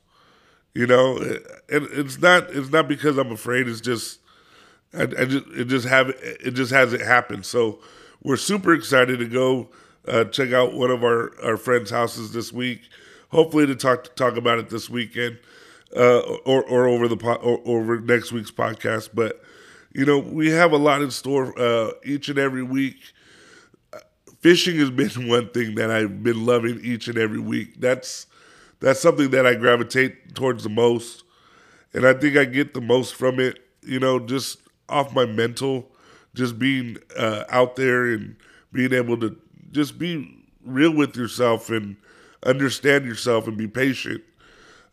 You 0.75 0.89
know, 0.89 1.19
and 1.19 1.87
it's 1.93 2.21
not 2.21 2.51
it's 2.51 2.71
not 2.71 2.89
because 2.89 3.17
I'm 3.17 3.31
afraid. 3.31 3.69
It's 3.69 3.81
just 3.81 4.19
I, 4.93 5.03
I 5.03 5.25
just 5.25 5.47
it 5.55 5.65
just 5.67 5.87
have 5.87 6.11
it 6.11 6.51
just 6.51 6.73
hasn't 6.73 7.03
happened. 7.03 7.47
So 7.47 7.79
we're 8.23 8.37
super 8.37 8.75
excited 8.75 9.21
to 9.21 9.27
go 9.29 9.69
uh, 10.09 10.25
check 10.25 10.53
out 10.53 10.75
one 10.75 10.91
of 10.91 11.05
our 11.05 11.33
our 11.45 11.57
friends' 11.57 11.91
houses 11.91 12.33
this 12.33 12.53
week. 12.53 12.81
Hopefully 13.29 13.67
to 13.67 13.77
talk 13.77 14.05
to 14.05 14.11
talk 14.11 14.37
about 14.37 14.59
it 14.59 14.69
this 14.69 14.91
weekend 14.91 15.39
uh, 15.97 16.21
or 16.45 16.65
or 16.65 16.89
over 16.89 17.07
the 17.07 17.17
po- 17.17 17.35
or, 17.35 17.61
over 17.65 18.01
next 18.01 18.33
week's 18.33 18.51
podcast. 18.51 19.11
But 19.15 19.43
you 19.93 20.05
know 20.05 20.19
we 20.19 20.51
have 20.51 20.73
a 20.73 20.77
lot 20.77 21.03
in 21.03 21.13
store 21.13 21.57
uh, 21.57 21.93
each 22.05 22.29
and 22.29 22.39
every 22.39 22.65
week 22.65 22.97
fishing 24.45 24.77
has 24.77 24.91
been 24.91 25.27
one 25.29 25.49
thing 25.49 25.75
that 25.75 25.91
I've 25.91 26.23
been 26.23 26.45
loving 26.45 26.79
each 26.85 27.09
and 27.09 27.17
every 27.19 27.41
week. 27.41 27.81
That's 27.81 28.27
that's 28.79 29.01
something 29.01 29.31
that 29.31 29.47
I 29.47 29.55
gravitate 29.55 30.35
towards 30.35 30.63
the 30.63 30.69
most, 30.69 31.25
and 31.95 32.07
I 32.07 32.13
think 32.13 32.37
I 32.37 32.45
get 32.45 32.75
the 32.75 32.83
most 32.83 33.15
from 33.15 33.41
it. 33.41 33.59
You 33.83 33.99
know, 33.99 34.19
just 34.21 34.59
off 34.89 35.15
my 35.15 35.25
mental, 35.25 35.91
just 36.35 36.59
being 36.59 36.99
uh, 37.17 37.45
out 37.49 37.77
there 37.77 38.05
and 38.13 38.37
being 38.73 38.93
able 38.93 39.19
to 39.21 39.37
just 39.73 39.99
be 39.99 40.45
real 40.65 40.95
with 40.95 41.17
yourself 41.17 41.71
and 41.71 41.97
understand 42.45 43.07
yourself 43.07 43.49
and 43.49 43.57
be 43.57 43.67
patient. 43.67 44.23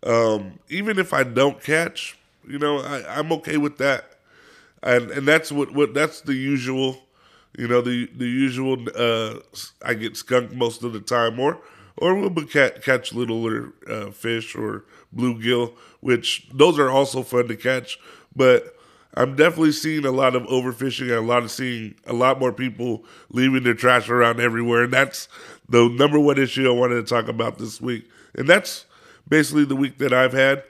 Um, 0.03 0.59
even 0.69 0.97
if 0.97 1.13
I 1.13 1.23
don't 1.23 1.61
catch, 1.61 2.17
you 2.47 2.57
know, 2.57 2.79
I, 2.79 3.19
I'm 3.19 3.31
okay 3.33 3.57
with 3.57 3.77
that. 3.79 4.15
And 4.81 5.11
and 5.11 5.27
that's 5.27 5.51
what, 5.51 5.73
what 5.73 5.93
that's 5.93 6.21
the 6.21 6.33
usual 6.35 7.03
you 7.57 7.67
know 7.67 7.81
the 7.81 8.09
the 8.15 8.27
usual. 8.27 8.85
Uh, 8.95 9.39
I 9.83 9.93
get 9.93 10.17
skunked 10.17 10.53
most 10.53 10.83
of 10.83 10.93
the 10.93 11.01
time, 11.01 11.39
or 11.39 11.59
or 11.97 12.15
we'll 12.15 12.45
catch, 12.45 12.83
catch 12.83 13.13
littler 13.13 13.73
uh, 13.89 14.11
fish 14.11 14.55
or 14.55 14.85
bluegill, 15.15 15.73
which 15.99 16.47
those 16.53 16.79
are 16.79 16.89
also 16.89 17.23
fun 17.23 17.47
to 17.47 17.55
catch. 17.55 17.99
But 18.35 18.75
I'm 19.13 19.35
definitely 19.35 19.73
seeing 19.73 20.05
a 20.05 20.11
lot 20.11 20.35
of 20.35 20.43
overfishing 20.43 21.09
and 21.09 21.11
a 21.11 21.21
lot 21.21 21.43
of 21.43 21.51
seeing 21.51 21.95
a 22.07 22.13
lot 22.13 22.39
more 22.39 22.53
people 22.53 23.03
leaving 23.29 23.63
their 23.63 23.73
trash 23.73 24.09
around 24.09 24.39
everywhere, 24.39 24.83
and 24.83 24.93
that's 24.93 25.27
the 25.67 25.89
number 25.89 26.19
one 26.19 26.37
issue 26.37 26.67
I 26.67 26.73
wanted 26.73 26.95
to 26.95 27.03
talk 27.03 27.27
about 27.27 27.57
this 27.57 27.81
week. 27.81 28.09
And 28.35 28.47
that's 28.47 28.85
basically 29.27 29.65
the 29.65 29.75
week 29.75 29.97
that 29.97 30.13
I've 30.13 30.33
had. 30.33 30.63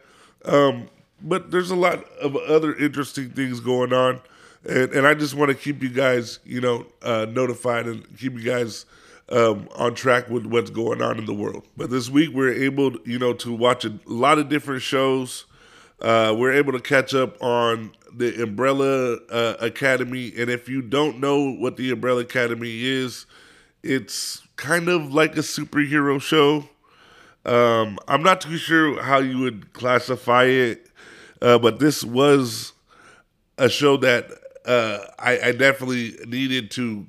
Um, 0.46 0.90
but 1.22 1.52
there's 1.52 1.70
a 1.70 1.76
lot 1.76 2.04
of 2.20 2.36
other 2.36 2.74
interesting 2.76 3.30
things 3.30 3.60
going 3.60 3.94
on 3.94 4.22
and, 4.66 4.92
and 4.94 5.08
I 5.08 5.14
just 5.14 5.34
want 5.36 5.50
to 5.50 5.56
keep 5.56 5.82
you 5.82 5.90
guys, 5.90 6.40
you 6.46 6.62
know, 6.62 6.86
uh, 7.02 7.26
notified 7.30 7.88
and 7.88 8.18
keep 8.18 8.34
you 8.34 8.44
guys 8.44 8.86
um, 9.30 9.68
on 9.76 9.96
track 9.96 10.30
with 10.30 10.46
what's 10.46 10.70
going 10.70 11.02
on 11.02 11.18
in 11.18 11.26
the 11.26 11.34
world. 11.34 11.68
But 11.78 11.90
this 11.90 12.10
week 12.10 12.32
we're 12.34 12.54
able, 12.54 12.94
you 13.06 13.18
know, 13.18 13.34
to 13.34 13.54
watch 13.54 13.86
a 13.86 13.98
lot 14.06 14.38
of 14.38 14.50
different 14.50 14.82
shows. 14.82 15.46
Uh, 16.02 16.36
we're 16.38 16.54
able 16.54 16.74
to 16.74 16.80
catch 16.80 17.14
up 17.14 17.42
on 17.42 17.94
the 18.14 18.44
Umbrella 18.44 19.18
uh, 19.30 19.56
Academy, 19.60 20.34
and 20.38 20.50
if 20.50 20.68
you 20.68 20.82
don't 20.82 21.20
know 21.20 21.52
what 21.52 21.78
the 21.78 21.92
Umbrella 21.92 22.22
Academy 22.22 22.84
is, 22.84 23.26
it's 23.84 24.42
kind 24.56 24.90
of 24.90 25.14
like 25.14 25.36
a 25.38 25.42
superhero 25.42 26.22
show. 26.22 26.68
Um, 27.46 27.98
I'm 28.08 28.24
not 28.24 28.42
too 28.42 28.58
sure 28.58 29.02
how 29.02 29.20
you 29.20 29.40
would 29.40 29.74
classify 29.74 30.46
it, 30.46 30.88
uh, 31.42 31.58
but 31.60 31.80
this 31.80 32.04
was 32.04 32.74
a 33.58 33.70
show 33.70 33.98
that 33.98 34.41
uh, 34.66 35.00
I, 35.18 35.40
I, 35.40 35.52
definitely 35.54 36.16
needed 36.28 36.72
to. 36.72 37.08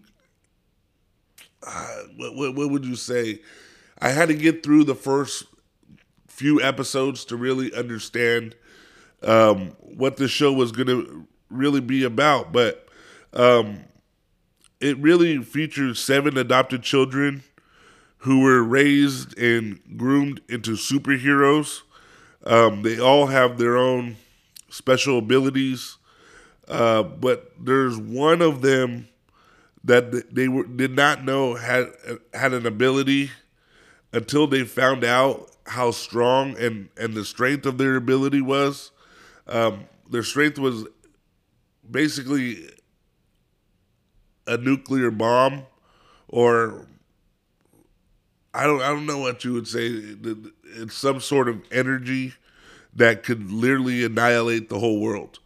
Uh, 1.66 1.96
what, 2.16 2.54
what, 2.54 2.70
would 2.70 2.84
you 2.84 2.96
say? 2.96 3.40
I 4.00 4.08
had 4.08 4.28
to 4.28 4.34
get 4.34 4.62
through 4.62 4.84
the 4.84 4.94
first 4.94 5.44
few 6.26 6.60
episodes 6.60 7.24
to 7.26 7.36
really 7.36 7.72
understand 7.74 8.56
um, 9.22 9.76
what 9.80 10.16
the 10.16 10.28
show 10.28 10.52
was 10.52 10.72
going 10.72 10.88
to 10.88 11.26
really 11.50 11.80
be 11.80 12.04
about. 12.04 12.52
But 12.52 12.88
um, 13.32 13.84
it 14.80 14.98
really 14.98 15.38
features 15.42 16.00
seven 16.00 16.36
adopted 16.36 16.82
children 16.82 17.44
who 18.18 18.40
were 18.40 18.62
raised 18.62 19.36
and 19.38 19.80
groomed 19.96 20.40
into 20.48 20.72
superheroes. 20.72 21.82
Um, 22.44 22.82
they 22.82 22.98
all 22.98 23.26
have 23.26 23.58
their 23.58 23.76
own 23.76 24.16
special 24.68 25.18
abilities, 25.18 25.98
uh, 26.72 27.02
but 27.02 27.52
there's 27.60 27.98
one 27.98 28.40
of 28.40 28.62
them 28.62 29.06
that 29.84 30.34
they 30.34 30.48
were, 30.48 30.64
did 30.64 30.96
not 30.96 31.22
know 31.22 31.54
had 31.54 31.88
had 32.32 32.54
an 32.54 32.64
ability 32.64 33.30
until 34.14 34.46
they 34.46 34.64
found 34.64 35.04
out 35.04 35.50
how 35.66 35.90
strong 35.90 36.56
and, 36.56 36.88
and 36.96 37.12
the 37.12 37.26
strength 37.26 37.66
of 37.66 37.76
their 37.76 37.96
ability 37.96 38.40
was. 38.40 38.90
Um, 39.46 39.84
their 40.08 40.22
strength 40.22 40.58
was 40.58 40.86
basically 41.90 42.70
a 44.46 44.56
nuclear 44.56 45.10
bomb 45.10 45.66
or 46.28 46.86
I 48.54 48.64
don't 48.64 48.80
I 48.80 48.88
don't 48.88 49.04
know 49.04 49.18
what 49.18 49.44
you 49.44 49.52
would 49.52 49.68
say. 49.68 49.88
It's 49.88 50.94
some 50.94 51.20
sort 51.20 51.50
of 51.50 51.60
energy 51.70 52.32
that 52.94 53.24
could 53.24 53.52
literally 53.52 54.04
annihilate 54.04 54.70
the 54.70 54.78
whole 54.78 54.98
world. 54.98 55.38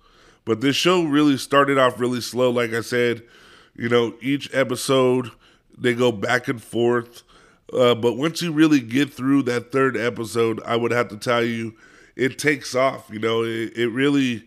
But 0.47 0.63
this 0.63 0.77
show 0.77 1.05
really 1.05 1.37
started 1.37 1.77
off 1.77 2.01
really 2.01 2.23
slow. 2.23 2.51
Like 2.51 2.73
I 2.73 2.81
said, 2.81 3.23
you 3.75 3.91
know, 3.91 4.15
each 4.23 4.49
episode 4.55 5.33
they 5.77 5.93
go 5.93 6.11
back 6.11 6.49
and 6.49 6.63
forth. 6.63 7.23
Uh, 7.73 7.95
but 7.95 8.15
once 8.15 8.41
you 8.41 8.53
really 8.53 8.81
get 8.81 9.13
through 9.13 9.43
that 9.43 9.73
third 9.73 9.97
episode, 9.97 10.63
I 10.65 10.77
would 10.77 10.93
have 10.93 11.09
to 11.09 11.17
tell 11.17 11.43
you, 11.43 11.75
it 12.15 12.39
takes 12.39 12.75
off. 12.75 13.11
You 13.11 13.19
know, 13.19 13.43
it, 13.43 13.77
it 13.77 13.89
really 13.89 14.47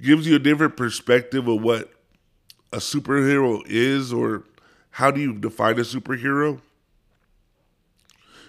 gives 0.00 0.26
you 0.26 0.36
a 0.36 0.38
different 0.38 0.76
perspective 0.76 1.48
of 1.48 1.60
what 1.60 1.92
a 2.72 2.78
superhero 2.78 3.62
is, 3.66 4.12
or 4.12 4.44
how 4.90 5.10
do 5.10 5.20
you 5.20 5.34
define 5.34 5.78
a 5.78 5.82
superhero. 5.82 6.60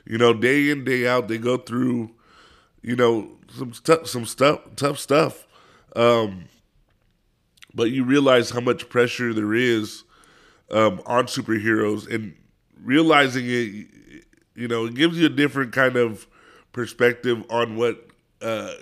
You 0.06 0.20
know, 0.20 0.34
day 0.34 0.70
in 0.70 0.86
day 0.86 1.08
out, 1.08 1.28
they 1.28 1.40
go 1.40 1.58
through, 1.58 2.12
you 2.84 2.96
know, 2.96 3.32
some 3.50 3.74
some 4.06 4.26
stuff, 4.26 4.62
tough 4.76 5.00
stuff. 5.00 5.48
Um, 5.96 6.46
but 7.76 7.92
you 7.92 8.04
realize 8.04 8.50
how 8.50 8.62
much 8.62 8.90
pressure 8.90 9.34
there 9.34 9.54
is 9.54 10.04
um, 10.72 11.02
on 11.06 11.26
superheroes, 11.26 12.12
and 12.12 12.34
realizing 12.82 13.46
it, 13.48 13.88
you 14.56 14.68
know, 14.68 14.86
it 14.86 14.96
gives 14.96 15.20
you 15.20 15.26
a 15.26 15.30
different 15.30 15.74
kind 15.74 15.98
of 15.98 16.26
perspective 16.72 17.44
on 17.50 17.76
what 17.76 18.08
uh, 18.42 18.74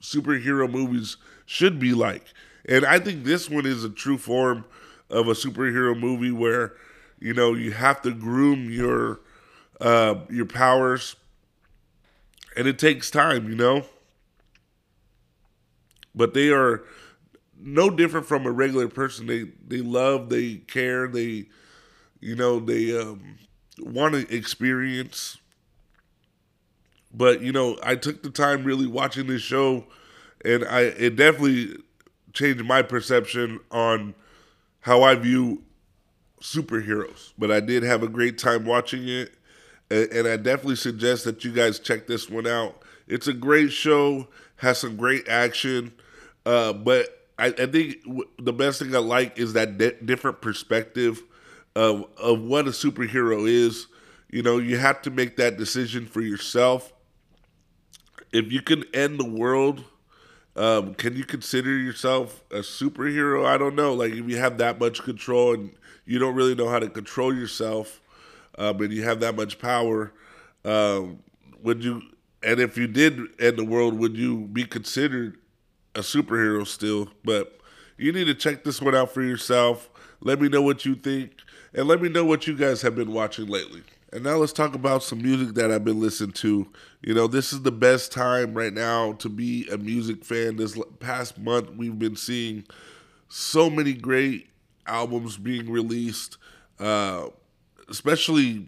superhero 0.00 0.70
movies 0.70 1.16
should 1.44 1.78
be 1.78 1.92
like. 1.92 2.24
And 2.66 2.86
I 2.86 2.98
think 2.98 3.24
this 3.24 3.50
one 3.50 3.66
is 3.66 3.84
a 3.84 3.90
true 3.90 4.18
form 4.18 4.64
of 5.10 5.28
a 5.28 5.32
superhero 5.32 5.98
movie 5.98 6.30
where, 6.30 6.74
you 7.18 7.34
know, 7.34 7.54
you 7.54 7.72
have 7.72 8.00
to 8.02 8.12
groom 8.12 8.70
your 8.70 9.20
uh, 9.80 10.14
your 10.30 10.46
powers, 10.46 11.16
and 12.56 12.68
it 12.68 12.78
takes 12.78 13.10
time, 13.10 13.48
you 13.48 13.56
know. 13.56 13.84
But 16.14 16.34
they 16.34 16.50
are 16.50 16.84
no 17.62 17.90
different 17.90 18.26
from 18.26 18.46
a 18.46 18.50
regular 18.50 18.88
person. 18.88 19.26
They 19.26 19.46
they 19.66 19.78
love, 19.78 20.28
they 20.28 20.56
care, 20.56 21.08
they 21.08 21.46
you 22.20 22.34
know 22.36 22.60
they 22.60 22.98
um, 22.98 23.38
want 23.78 24.14
to 24.14 24.34
experience. 24.34 25.38
But 27.14 27.42
you 27.42 27.52
know, 27.52 27.78
I 27.82 27.96
took 27.96 28.22
the 28.22 28.30
time 28.30 28.64
really 28.64 28.86
watching 28.86 29.26
this 29.26 29.42
show, 29.42 29.84
and 30.44 30.64
I 30.64 30.80
it 30.80 31.16
definitely 31.16 31.76
changed 32.32 32.64
my 32.64 32.82
perception 32.82 33.60
on 33.70 34.14
how 34.80 35.02
I 35.02 35.14
view 35.14 35.62
superheroes. 36.40 37.32
But 37.38 37.50
I 37.50 37.60
did 37.60 37.82
have 37.82 38.02
a 38.02 38.08
great 38.08 38.38
time 38.38 38.64
watching 38.64 39.08
it 39.08 39.34
and, 39.92 40.26
I 40.26 40.36
definitely 40.36 40.76
suggest 40.76 41.24
that 41.24 41.44
you 41.44 41.52
guys 41.52 41.78
check 41.78 42.06
this 42.06 42.30
one 42.30 42.46
out. 42.46 42.82
It's 43.06 43.26
a 43.26 43.32
great 43.32 43.72
show, 43.72 44.28
has 44.56 44.78
some 44.78 44.96
great 44.96 45.28
action, 45.28 45.92
uh, 46.46 46.72
but 46.72 47.21
I, 47.42 47.46
I, 47.46 47.66
think 47.66 48.04
w- 48.04 48.28
the 48.38 48.52
best 48.52 48.78
thing 48.80 48.94
I 48.94 48.98
like 48.98 49.36
is 49.36 49.54
that 49.54 49.76
di- 49.76 49.96
different 50.04 50.40
perspective 50.40 51.22
of 51.74 52.06
of 52.16 52.40
what 52.40 52.68
a 52.68 52.70
superhero 52.70 53.48
is. 53.48 53.88
You 54.30 54.42
know, 54.42 54.58
you 54.58 54.78
have 54.78 55.02
to 55.02 55.10
make 55.10 55.36
that 55.38 55.56
decision 55.56 56.06
for 56.06 56.20
yourself. 56.20 56.92
If 58.32 58.52
you 58.52 58.62
can 58.62 58.84
end 58.94 59.18
the 59.18 59.28
world, 59.28 59.84
um, 60.54 60.94
can 60.94 61.16
you 61.16 61.24
consider 61.24 61.76
yourself 61.76 62.44
a 62.50 62.58
superhero? 62.60 63.44
I 63.44 63.58
don't 63.58 63.74
know. 63.74 63.92
Like 63.92 64.12
if 64.12 64.28
you 64.28 64.36
have 64.36 64.58
that 64.58 64.78
much 64.78 65.02
control 65.02 65.54
and 65.54 65.72
you 66.06 66.20
don't 66.20 66.36
really 66.36 66.54
know 66.54 66.68
how 66.68 66.78
to 66.78 66.88
control 66.88 67.34
yourself, 67.34 68.00
um, 68.58 68.80
and 68.80 68.92
you 68.92 69.02
have 69.02 69.20
that 69.20 69.34
much 69.34 69.58
power, 69.58 70.12
um, 70.64 71.18
would 71.62 71.82
you? 71.82 72.02
And 72.44 72.60
if 72.60 72.78
you 72.78 72.86
did 72.86 73.18
end 73.40 73.56
the 73.58 73.64
world, 73.64 73.98
would 73.98 74.16
you 74.16 74.48
be 74.52 74.64
considered 74.64 75.38
a 75.94 76.00
superhero 76.00 76.66
still? 76.66 77.08
But 77.24 77.60
you 77.96 78.12
need 78.12 78.24
to 78.24 78.34
check 78.34 78.64
this 78.64 78.80
one 78.80 78.94
out 78.94 79.12
for 79.12 79.22
yourself. 79.22 79.90
Let 80.20 80.40
me 80.40 80.48
know 80.48 80.62
what 80.62 80.84
you 80.84 80.94
think, 80.94 81.32
and 81.74 81.88
let 81.88 82.00
me 82.00 82.08
know 82.08 82.24
what 82.24 82.46
you 82.46 82.56
guys 82.56 82.82
have 82.82 82.94
been 82.94 83.12
watching 83.12 83.46
lately. 83.46 83.82
And 84.12 84.24
now 84.24 84.36
let's 84.36 84.52
talk 84.52 84.74
about 84.74 85.02
some 85.02 85.22
music 85.22 85.54
that 85.54 85.70
I've 85.70 85.84
been 85.84 86.00
listening 86.00 86.32
to. 86.32 86.68
You 87.00 87.14
know, 87.14 87.26
this 87.26 87.52
is 87.52 87.62
the 87.62 87.72
best 87.72 88.12
time 88.12 88.52
right 88.54 88.72
now 88.72 89.12
to 89.14 89.28
be 89.28 89.66
a 89.72 89.78
music 89.78 90.24
fan. 90.24 90.56
This 90.56 90.78
past 91.00 91.38
month, 91.38 91.70
we've 91.70 91.98
been 91.98 92.16
seeing 92.16 92.64
so 93.28 93.70
many 93.70 93.94
great 93.94 94.50
albums 94.86 95.38
being 95.38 95.70
released. 95.70 96.36
Uh, 96.78 97.28
especially 97.88 98.66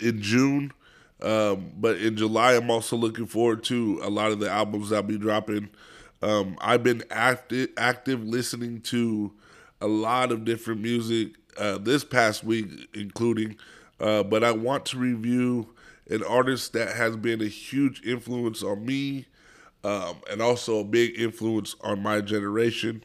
in 0.00 0.20
June. 0.20 0.72
Um, 1.22 1.72
but 1.76 1.96
in 1.96 2.16
July, 2.16 2.54
I'm 2.54 2.70
also 2.70 2.96
looking 2.96 3.26
forward 3.26 3.64
to 3.64 4.00
a 4.02 4.10
lot 4.10 4.30
of 4.30 4.40
the 4.40 4.50
albums 4.50 4.92
I'll 4.92 5.02
be 5.02 5.16
dropping. 5.16 5.70
Um, 6.24 6.56
I've 6.58 6.82
been 6.82 7.04
active, 7.10 7.68
active 7.76 8.24
listening 8.24 8.80
to 8.82 9.32
a 9.82 9.86
lot 9.86 10.32
of 10.32 10.46
different 10.46 10.80
music 10.80 11.34
uh, 11.58 11.76
this 11.76 12.02
past 12.02 12.42
week, 12.42 12.88
including. 12.94 13.56
Uh, 14.00 14.22
but 14.22 14.42
I 14.42 14.52
want 14.52 14.86
to 14.86 14.98
review 14.98 15.74
an 16.08 16.22
artist 16.24 16.72
that 16.72 16.96
has 16.96 17.14
been 17.16 17.42
a 17.42 17.46
huge 17.46 18.02
influence 18.06 18.62
on 18.62 18.86
me, 18.86 19.26
um, 19.84 20.16
and 20.30 20.40
also 20.40 20.80
a 20.80 20.84
big 20.84 21.20
influence 21.20 21.76
on 21.82 22.02
my 22.02 22.22
generation. 22.22 23.04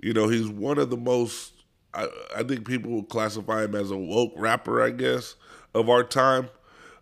You 0.00 0.14
know, 0.14 0.28
he's 0.28 0.48
one 0.48 0.78
of 0.78 0.88
the 0.88 0.96
most 0.96 1.52
I, 1.92 2.08
I 2.36 2.42
think 2.42 2.66
people 2.66 2.90
would 2.92 3.10
classify 3.10 3.64
him 3.64 3.74
as 3.74 3.90
a 3.90 3.98
woke 3.98 4.32
rapper, 4.34 4.82
I 4.82 4.90
guess, 4.90 5.34
of 5.74 5.90
our 5.90 6.04
time. 6.04 6.48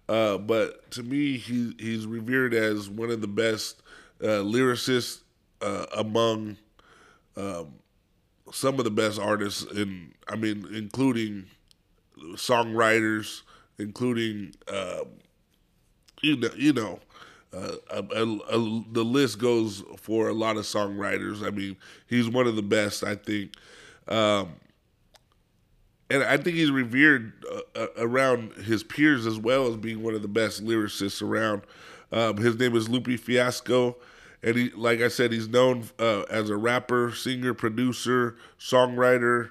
Uh, 0.09 0.37
but 0.37 0.91
to 0.93 1.05
me, 1.05 1.37
he 1.39 1.75
he's 1.79 2.07
revered 2.07 2.55
as 2.55 2.89
one 2.89 3.11
of 3.11 3.21
the 3.21 3.29
best 3.29 3.83
uh, 4.21 4.43
lyricists 4.43 5.21
uh, 5.65 5.87
among 5.97 6.57
um, 7.37 7.75
some 8.53 8.79
of 8.79 8.85
the 8.85 8.91
best 8.91 9.19
artists, 9.19 9.65
in 9.73 10.13
I 10.29 10.37
mean, 10.37 10.67
including 10.73 11.47
songwriters, 12.35 13.43
including 13.79 14.55
um, 14.69 15.07
you 16.23 16.37
know, 16.37 16.51
you 16.57 16.73
know, 16.73 17.01
uh, 17.53 17.77
a, 17.91 17.99
a, 17.99 18.23
a, 18.25 18.85
the 18.93 19.05
list 19.05 19.39
goes 19.39 19.83
for 19.99 20.29
a 20.29 20.33
lot 20.33 20.57
of 20.57 20.65
songwriters. 20.65 21.47
I 21.47 21.51
mean, 21.51 21.77
he's 22.07 22.29
one 22.29 22.47
of 22.47 22.57
the 22.57 22.63
best, 22.63 23.05
I 23.05 23.15
think. 23.15 23.53
Um, 24.09 24.55
and 26.11 26.23
I 26.23 26.37
think 26.37 26.57
he's 26.57 26.71
revered 26.71 27.33
uh, 27.51 27.81
uh, 27.81 27.87
around 27.99 28.53
his 28.55 28.83
peers 28.83 29.27
as 29.27 29.39
well 29.39 29.67
as 29.69 29.77
being 29.77 30.03
one 30.03 30.15
of 30.15 30.23
the 30.23 30.29
best 30.29 30.65
lyricists 30.65 31.23
around. 31.23 31.63
Um, 32.13 32.37
his 32.37 32.59
name 32.59 32.77
is 32.77 32.89
Lupe 32.89 33.19
Fiasco, 33.19 33.97
and 34.45 34.57
he, 34.57 34.71
like 34.71 35.01
I 35.01 35.09
said, 35.09 35.33
he's 35.33 35.49
known 35.49 35.85
uh, 35.99 36.23
as 36.31 36.51
a 36.51 36.57
rapper, 36.57 37.13
singer, 37.13 37.55
producer, 37.55 38.37
songwriter, 38.61 39.51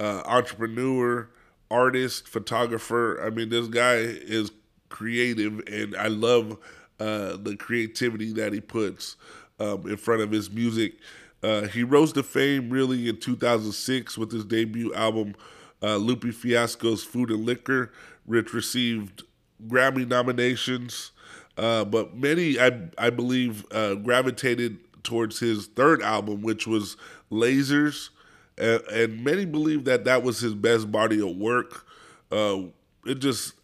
uh, 0.00 0.22
entrepreneur, 0.26 1.30
artist, 1.70 2.28
photographer. 2.28 3.24
I 3.24 3.30
mean, 3.30 3.50
this 3.50 3.68
guy 3.68 3.94
is 3.98 4.50
creative, 4.88 5.60
and 5.68 5.96
I 5.96 6.08
love 6.08 6.58
uh, 6.98 7.36
the 7.36 7.56
creativity 7.56 8.32
that 8.32 8.52
he 8.52 8.60
puts 8.60 9.16
um, 9.60 9.88
in 9.88 9.96
front 9.96 10.22
of 10.22 10.32
his 10.32 10.50
music. 10.50 10.94
Uh, 11.40 11.62
he 11.62 11.84
rose 11.84 12.12
to 12.14 12.24
fame 12.24 12.68
really 12.68 13.08
in 13.08 13.18
2006 13.18 14.18
with 14.18 14.32
his 14.32 14.44
debut 14.44 14.92
album, 14.92 15.36
uh, 15.82 15.96
Lupe 15.96 16.32
Fiasco's 16.34 17.04
Food 17.04 17.30
and 17.30 17.46
Liquor, 17.46 17.92
which 18.26 18.52
received 18.52 19.22
Grammy 19.68 20.06
nominations. 20.06 21.11
Uh, 21.56 21.84
but 21.84 22.16
many, 22.16 22.58
I, 22.58 22.88
I 22.98 23.10
believe, 23.10 23.64
uh, 23.72 23.94
gravitated 23.96 24.78
towards 25.02 25.38
his 25.38 25.66
third 25.66 26.02
album, 26.02 26.42
which 26.42 26.66
was 26.66 26.96
Lasers. 27.30 28.10
And, 28.58 28.80
and 28.92 29.24
many 29.24 29.44
believe 29.44 29.84
that 29.84 30.04
that 30.04 30.22
was 30.22 30.40
his 30.40 30.54
best 30.54 30.90
body 30.90 31.20
of 31.20 31.36
work. 31.36 31.86
Uh, 32.30 32.62
it 33.04 33.16
just 33.16 33.54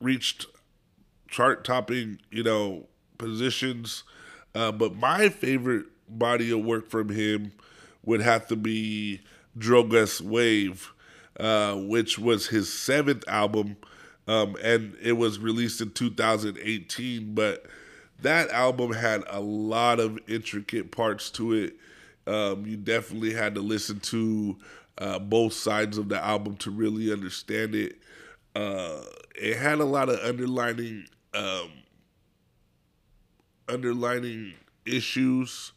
reached 0.00 0.46
chart 1.28 1.64
topping, 1.64 2.18
you 2.30 2.42
know, 2.42 2.86
positions. 3.18 4.04
Uh, 4.54 4.72
but 4.72 4.96
my 4.96 5.28
favorite 5.28 5.86
body 6.08 6.50
of 6.50 6.64
work 6.64 6.88
from 6.88 7.08
him 7.08 7.52
would 8.04 8.22
have 8.22 8.46
to 8.46 8.56
be 8.56 9.20
Drogas 9.58 10.20
Wave, 10.20 10.92
uh, 11.40 11.74
which 11.74 12.18
was 12.18 12.46
his 12.46 12.72
seventh 12.72 13.24
album, 13.28 13.76
um, 14.26 14.56
and 14.62 14.96
it 15.02 15.12
was 15.12 15.38
released 15.38 15.80
in 15.80 15.90
2018. 15.90 17.34
But 17.34 17.66
that 18.22 18.50
album 18.50 18.92
had 18.92 19.24
a 19.28 19.40
lot 19.40 20.00
of 20.00 20.18
intricate 20.28 20.90
parts 20.90 21.30
to 21.32 21.52
it. 21.52 21.74
Um, 22.26 22.66
you 22.66 22.76
definitely 22.76 23.32
had 23.32 23.54
to 23.54 23.60
listen 23.60 24.00
to 24.00 24.56
uh, 24.98 25.18
both 25.18 25.52
sides 25.52 25.98
of 25.98 26.08
the 26.08 26.22
album 26.22 26.56
to 26.56 26.70
really 26.70 27.12
understand 27.12 27.74
it. 27.74 27.98
Uh, 28.54 29.02
it 29.34 29.56
had 29.56 29.80
a 29.80 29.84
lot 29.84 30.08
of 30.08 30.18
underlining 30.20 31.06
um, 31.34 31.70
underlining 33.68 34.54
issues 34.86 35.72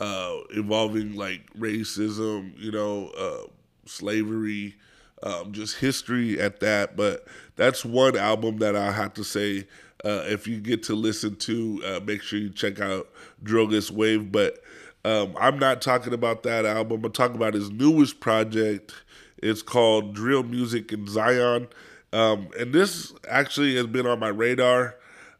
uh, 0.00 0.36
involving 0.54 1.14
like 1.16 1.52
racism, 1.54 2.52
you 2.58 2.70
know, 2.70 3.08
uh, 3.18 3.48
slavery, 3.86 4.74
um, 5.22 5.52
just 5.52 5.78
history 5.78 6.40
at 6.40 6.60
that. 6.60 6.96
But 6.96 7.26
that's 7.56 7.84
one 7.84 8.16
album 8.16 8.58
that 8.58 8.76
I 8.76 8.92
have 8.92 9.14
to 9.14 9.24
say. 9.24 9.66
Uh, 10.04 10.22
if 10.26 10.46
you 10.46 10.60
get 10.60 10.82
to 10.84 10.94
listen 10.94 11.34
to, 11.36 11.82
uh, 11.84 12.00
make 12.04 12.22
sure 12.22 12.38
you 12.38 12.50
check 12.50 12.80
out 12.80 13.08
Drogas 13.42 13.90
Wave. 13.90 14.30
But 14.30 14.62
um, 15.04 15.34
I'm 15.38 15.58
not 15.58 15.80
talking 15.80 16.12
about 16.12 16.42
that 16.44 16.64
album. 16.64 17.04
I'm 17.04 17.12
talking 17.12 17.36
about 17.36 17.54
his 17.54 17.70
newest 17.70 18.20
project. 18.20 18.92
It's 19.38 19.62
called 19.62 20.14
Drill 20.14 20.42
Music 20.42 20.92
in 20.92 21.06
Zion. 21.06 21.68
Um, 22.12 22.48
and 22.58 22.72
this 22.72 23.12
actually 23.28 23.76
has 23.76 23.86
been 23.86 24.06
on 24.06 24.18
my 24.18 24.28
radar. 24.28 24.96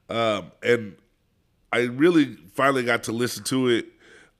Um, 0.08 0.52
and 0.62 0.96
I 1.72 1.80
really 1.84 2.36
finally 2.54 2.82
got 2.84 3.04
to 3.04 3.12
listen 3.12 3.44
to 3.44 3.68
it. 3.68 3.86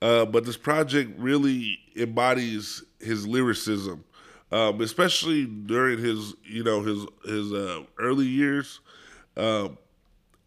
Uh, 0.02 0.25
but 0.25 0.45
this 0.45 0.57
project 0.57 1.19
really 1.19 1.78
embodies 1.97 2.85
his 3.00 3.26
lyricism, 3.26 4.05
um, 4.53 4.81
especially 4.81 5.47
during 5.47 5.99
his, 5.99 6.35
you 6.45 6.65
know, 6.65 6.83
his 6.83 7.05
his 7.25 7.53
uh, 7.53 7.83
early 7.99 8.26
years. 8.26 8.81
Um, 9.37 9.79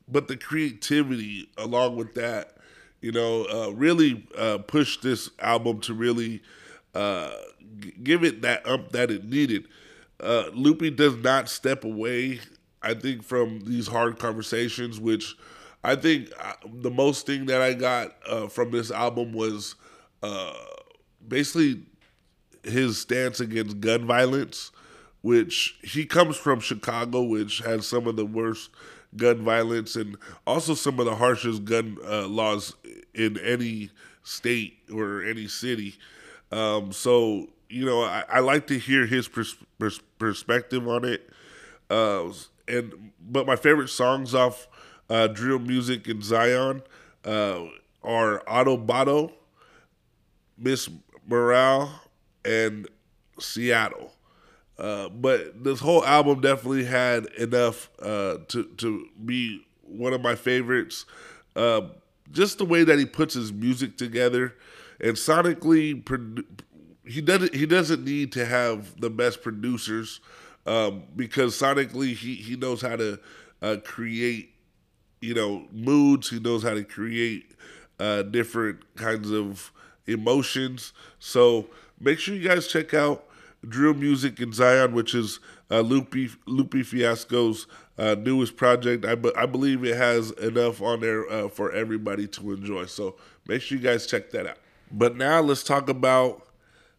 but 0.08 0.28
the 0.28 0.38
creativity 0.38 1.50
along 1.58 1.96
with 1.96 2.16
that, 2.16 2.58
you 3.02 3.12
know, 3.12 3.46
uh, 3.46 3.70
really 3.72 4.28
uh, 4.38 4.58
pushed 4.60 5.04
this 5.04 5.30
album 5.40 5.80
to 5.82 5.94
really 5.94 6.42
uh, 6.96 7.32
g- 7.80 7.94
give 8.04 8.24
it 8.24 8.42
that 8.42 8.66
up 8.68 8.92
that 8.92 9.12
it 9.12 9.26
needed. 9.26 9.68
Uh, 10.20 10.46
Lupe 10.54 10.96
does 10.96 11.16
not 11.18 11.50
step 11.50 11.84
away, 11.84 12.40
I 12.82 12.94
think, 12.94 13.24
from 13.24 13.62
these 13.62 13.88
hard 13.88 14.20
conversations, 14.20 15.00
which 15.00 15.36
I 15.84 15.96
think 15.96 16.32
uh, 16.40 16.54
the 16.66 16.92
most 16.92 17.26
thing 17.26 17.46
that 17.46 17.62
I 17.62 17.74
got 17.74 18.16
uh, 18.28 18.48
from 18.48 18.72
this 18.72 18.92
album 18.92 19.32
was 19.34 19.76
basically 21.28 21.84
his 22.64 23.00
stance 23.00 23.40
against 23.40 23.80
gun 23.80 24.06
violence, 24.06 24.72
which 25.22 25.78
he 25.82 26.06
comes 26.06 26.38
from 26.38 26.60
Chicago, 26.60 27.24
which 27.24 27.60
has 27.60 27.88
some 27.88 28.08
of 28.08 28.16
the 28.16 28.26
worst 28.26 28.70
gun 29.16 29.44
violence 29.44 29.96
and 29.96 30.18
also 30.46 30.74
some 30.74 31.00
of 31.00 31.06
the 31.06 31.16
harshest 31.16 31.66
gun 31.66 31.98
uh, 32.08 32.28
laws 32.28 32.76
in 33.14 33.38
any 33.40 33.90
state 34.24 34.78
or 34.94 35.24
any 35.24 35.48
city. 35.48 35.96
Um, 36.52 36.92
so 36.92 37.48
you 37.70 37.86
know, 37.86 38.02
I, 38.02 38.24
I, 38.28 38.40
like 38.40 38.66
to 38.68 38.80
hear 38.80 39.06
his 39.06 39.28
pers- 39.28 39.56
pers- 39.78 40.02
perspective 40.18 40.88
on 40.88 41.06
it. 41.06 41.30
Uh, 41.90 42.32
and 42.68 43.12
but 43.22 43.46
my 43.46 43.56
favorite 43.56 43.90
songs 43.90 44.34
off 44.34 44.68
uh, 45.10 45.28
drill 45.28 45.60
music 45.60 46.08
and 46.08 46.24
Zion 46.24 46.82
uh, 47.26 47.66
are 48.04 48.44
Autobado, 48.48 49.32
Ms. 50.58 50.90
Mural, 51.28 51.90
and 52.46 52.88
Seattle. 53.40 54.14
Uh, 54.78 55.10
but 55.10 55.64
this 55.64 55.80
whole 55.82 56.06
album 56.06 56.40
definitely 56.40 56.86
had 56.86 57.26
enough 57.38 57.90
uh, 58.02 58.38
to 58.48 58.64
to 58.78 59.08
be 59.26 59.66
one 59.82 60.14
of 60.14 60.22
my 60.22 60.36
favorites. 60.36 61.06
Uh, 61.56 61.82
just 62.32 62.58
the 62.60 62.66
way 62.66 62.84
that 62.84 62.98
he 62.98 63.06
puts 63.06 63.34
his 63.34 63.52
music 63.52 63.98
together, 63.98 64.56
and 65.02 65.16
sonically, 65.16 66.02
he 67.06 67.20
doesn't 67.22 67.54
he 67.54 67.66
doesn't 67.66 68.06
need 68.06 68.32
to 68.32 68.46
have 68.46 69.00
the 69.02 69.10
best 69.10 69.42
producers 69.42 70.22
um, 70.66 71.04
because 71.16 71.60
sonically 71.60 72.16
he 72.16 72.36
he 72.36 72.56
knows 72.56 72.82
how 72.82 72.96
to 72.96 73.20
uh, 73.62 73.78
create 73.84 74.54
you 75.20 75.34
know 75.34 75.68
moods. 75.72 76.30
He 76.30 76.40
knows 76.40 76.64
how 76.64 76.74
to 76.74 76.84
create 76.84 77.52
uh, 78.00 78.24
different 78.24 78.96
kinds 78.96 79.32
of 79.32 79.72
emotions. 80.08 80.94
So 81.20 81.68
make 82.00 82.20
sure 82.20 82.36
you 82.36 82.48
guys 82.48 82.68
check 82.68 82.94
out 82.94 83.26
Drill 83.68 83.94
Music 83.94 84.40
in 84.40 84.54
Zion, 84.54 84.94
which 84.94 85.14
is 85.14 85.40
uh, 85.70 85.82
Lupe 85.82 86.16
Lupe 86.46 86.86
Fiasco's 86.86 87.68
uh, 87.98 88.16
newest 88.18 88.56
project. 88.56 89.06
I, 89.06 89.16
be, 89.16 89.32
I 89.36 89.46
believe 89.46 89.84
it 89.84 89.98
has 89.98 90.32
enough 90.32 90.82
on 90.82 91.02
there 91.02 91.30
uh, 91.30 91.50
for 91.50 91.72
everybody 91.72 92.28
to 92.28 92.54
enjoy. 92.54 92.86
So 92.86 93.18
make 93.48 93.62
sure 93.62 93.78
you 93.78 93.84
guys 93.84 94.08
check 94.08 94.32
that 94.32 94.48
out. 94.48 94.58
But 94.92 95.18
now 95.18 95.42
let's 95.42 95.64
talk 95.64 95.90
about 95.90 96.48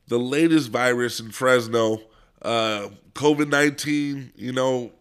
the 0.09 0.19
latest 0.19 0.71
virus 0.71 1.19
in 1.21 1.31
Fresno. 1.31 2.03
Uh, 2.43 2.89
COVID 3.15 3.49
nineteen, 3.49 4.33
you 4.37 4.53
know, 4.53 4.93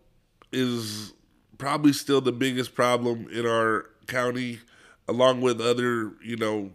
is 0.52 1.14
probably 1.58 1.94
still 1.94 2.22
the 2.22 2.32
biggest 2.32 2.74
problem 2.74 3.28
in 3.32 3.46
our 3.46 3.86
county, 4.08 4.60
along 5.08 5.42
with 5.42 5.60
other, 5.60 6.14
you 6.24 6.38
know, 6.38 6.72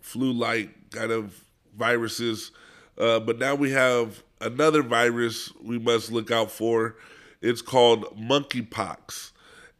flu 0.00 0.32
like 0.32 0.90
kind 0.90 1.10
of 1.10 1.44
viruses. 1.80 2.52
Uh, 2.96 3.18
but 3.18 3.38
now 3.38 3.56
we 3.56 3.72
have 3.72 4.22
another 4.40 4.82
virus 4.82 5.52
we 5.60 5.78
must 5.78 6.12
look 6.12 6.30
out 6.30 6.52
for. 6.52 6.96
It's 7.40 7.62
called 7.62 8.16
monkeypox. 8.16 9.32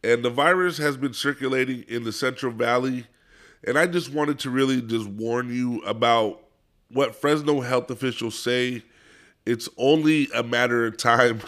And 0.02 0.24
the 0.24 0.30
virus 0.30 0.78
has 0.78 0.96
been 0.96 1.12
circulating 1.12 1.84
in 1.86 2.04
the 2.04 2.12
Central 2.12 2.52
Valley. 2.52 3.06
And 3.64 3.78
I 3.78 3.86
just 3.86 4.10
wanted 4.10 4.38
to 4.40 4.50
really 4.50 4.80
just 4.80 5.06
warn 5.06 5.54
you 5.54 5.80
about 5.82 6.42
what 6.88 7.14
Fresno 7.14 7.60
health 7.60 7.90
officials 7.90 8.38
say. 8.38 8.82
It's 9.44 9.68
only 9.76 10.28
a 10.34 10.42
matter 10.42 10.86
of 10.86 10.96
time 10.96 11.42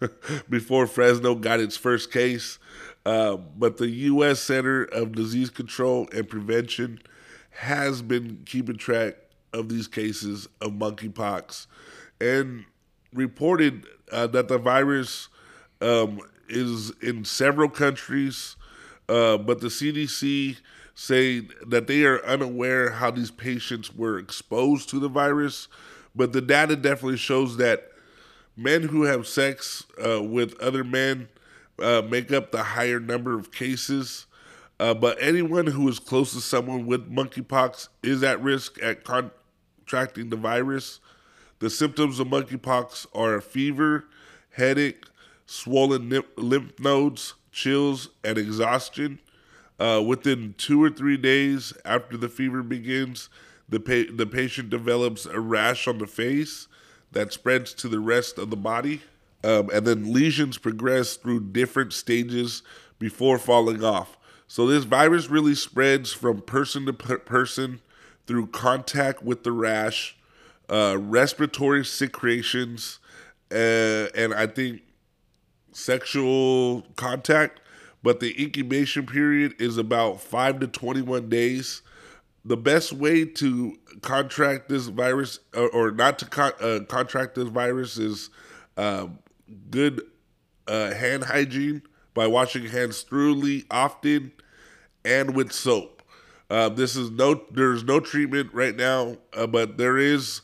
before 0.48 0.86
Fresno 0.86 1.34
got 1.34 1.60
its 1.60 1.76
first 1.76 2.10
case. 2.10 2.58
Uh, 3.04 3.36
but 3.36 3.76
the 3.76 3.88
U.S. 3.88 4.40
Center 4.40 4.84
of 4.84 5.12
Disease 5.12 5.50
Control 5.50 6.08
and 6.14 6.28
Prevention 6.28 7.00
has 7.50 8.00
been 8.00 8.42
keeping 8.46 8.76
track 8.76 9.16
of 9.52 9.68
these 9.68 9.88
cases 9.88 10.48
of 10.60 10.72
monkeypox 10.72 11.66
and 12.20 12.64
reported 13.12 13.86
uh, 14.12 14.26
that 14.28 14.48
the 14.48 14.58
virus 14.58 15.28
um, 15.80 16.20
is 16.48 16.92
in 17.02 17.24
several 17.24 17.68
countries, 17.68 18.56
uh, 19.08 19.36
but 19.38 19.60
the 19.60 19.68
CDC 19.68 20.58
say 20.94 21.40
that 21.66 21.86
they 21.86 22.04
are 22.04 22.24
unaware 22.24 22.90
how 22.90 23.10
these 23.10 23.30
patients 23.30 23.94
were 23.94 24.18
exposed 24.18 24.88
to 24.88 24.98
the 24.98 25.08
virus. 25.08 25.68
But 26.14 26.32
the 26.32 26.40
data 26.40 26.74
definitely 26.74 27.18
shows 27.18 27.56
that 27.58 27.92
men 28.56 28.82
who 28.82 29.04
have 29.04 29.26
sex 29.26 29.84
uh, 30.04 30.22
with 30.22 30.58
other 30.60 30.82
men 30.82 31.28
uh, 31.78 32.02
make 32.08 32.32
up 32.32 32.50
the 32.50 32.62
higher 32.62 32.98
number 32.98 33.38
of 33.38 33.52
cases. 33.52 34.26
Uh, 34.80 34.94
but 34.94 35.16
anyone 35.20 35.66
who 35.66 35.88
is 35.88 35.98
close 35.98 36.32
to 36.32 36.40
someone 36.40 36.86
with 36.86 37.12
monkeypox 37.12 37.88
is 38.02 38.22
at 38.22 38.42
risk 38.42 38.82
at 38.82 39.04
contracting 39.88 40.28
the 40.28 40.36
virus. 40.36 41.00
The 41.60 41.70
symptoms 41.70 42.20
of 42.20 42.28
monkeypox 42.28 43.06
are 43.14 43.40
fever, 43.40 44.04
headache, 44.50 45.06
swollen 45.46 46.22
lymph 46.36 46.78
nodes, 46.78 47.34
chills, 47.52 48.10
and 48.22 48.36
exhaustion. 48.36 49.18
Uh, 49.80 50.02
within 50.06 50.54
two 50.58 50.82
or 50.82 50.90
three 50.90 51.16
days 51.16 51.72
after 51.86 52.18
the 52.18 52.28
fever 52.28 52.62
begins, 52.62 53.30
the, 53.66 53.80
pa- 53.80 54.12
the 54.14 54.26
patient 54.26 54.68
develops 54.68 55.24
a 55.24 55.40
rash 55.40 55.88
on 55.88 55.98
the 55.98 56.06
face 56.06 56.68
that 57.12 57.32
spreads 57.32 57.72
to 57.74 57.88
the 57.88 58.00
rest 58.00 58.36
of 58.38 58.50
the 58.50 58.56
body. 58.56 59.00
um, 59.44 59.70
and 59.72 59.86
then 59.86 60.12
lesions 60.12 60.58
progress 60.58 61.16
through 61.16 61.40
different 61.40 61.92
stages 61.92 62.62
before 62.98 63.38
falling 63.38 63.82
off. 63.84 64.18
So 64.48 64.66
this 64.66 64.84
virus 64.84 65.30
really 65.30 65.54
spreads 65.54 66.12
from 66.12 66.42
person 66.42 66.86
to 66.86 66.92
person 66.92 67.80
through 68.28 68.46
contact 68.48 69.22
with 69.24 69.42
the 69.42 69.50
rash, 69.50 70.14
uh, 70.68 70.98
respiratory 71.00 71.82
secretions, 71.84 73.00
uh, 73.50 74.06
and 74.14 74.34
I 74.34 74.46
think 74.46 74.82
sexual 75.72 76.82
contact. 76.94 77.60
But 78.02 78.20
the 78.20 78.40
incubation 78.40 79.06
period 79.06 79.54
is 79.58 79.78
about 79.78 80.20
five 80.20 80.60
to 80.60 80.68
21 80.68 81.28
days. 81.30 81.82
The 82.44 82.56
best 82.56 82.92
way 82.92 83.24
to 83.24 83.76
contract 84.02 84.68
this 84.68 84.86
virus, 84.86 85.40
or, 85.56 85.68
or 85.70 85.90
not 85.90 86.18
to 86.20 86.26
con- 86.26 86.52
uh, 86.60 86.80
contract 86.86 87.34
this 87.34 87.48
virus, 87.48 87.96
is 87.96 88.30
um, 88.76 89.18
good 89.70 90.02
uh, 90.68 90.92
hand 90.92 91.24
hygiene 91.24 91.82
by 92.14 92.26
washing 92.26 92.66
hands 92.66 93.02
thoroughly, 93.02 93.64
often, 93.70 94.32
and 95.04 95.34
with 95.34 95.50
soap. 95.50 95.97
Uh, 96.50 96.68
this 96.68 96.96
is 96.96 97.10
no, 97.10 97.42
there's 97.50 97.84
no 97.84 98.00
treatment 98.00 98.52
right 98.54 98.76
now, 98.76 99.16
uh, 99.34 99.46
but 99.46 99.76
there 99.76 99.98
is 99.98 100.40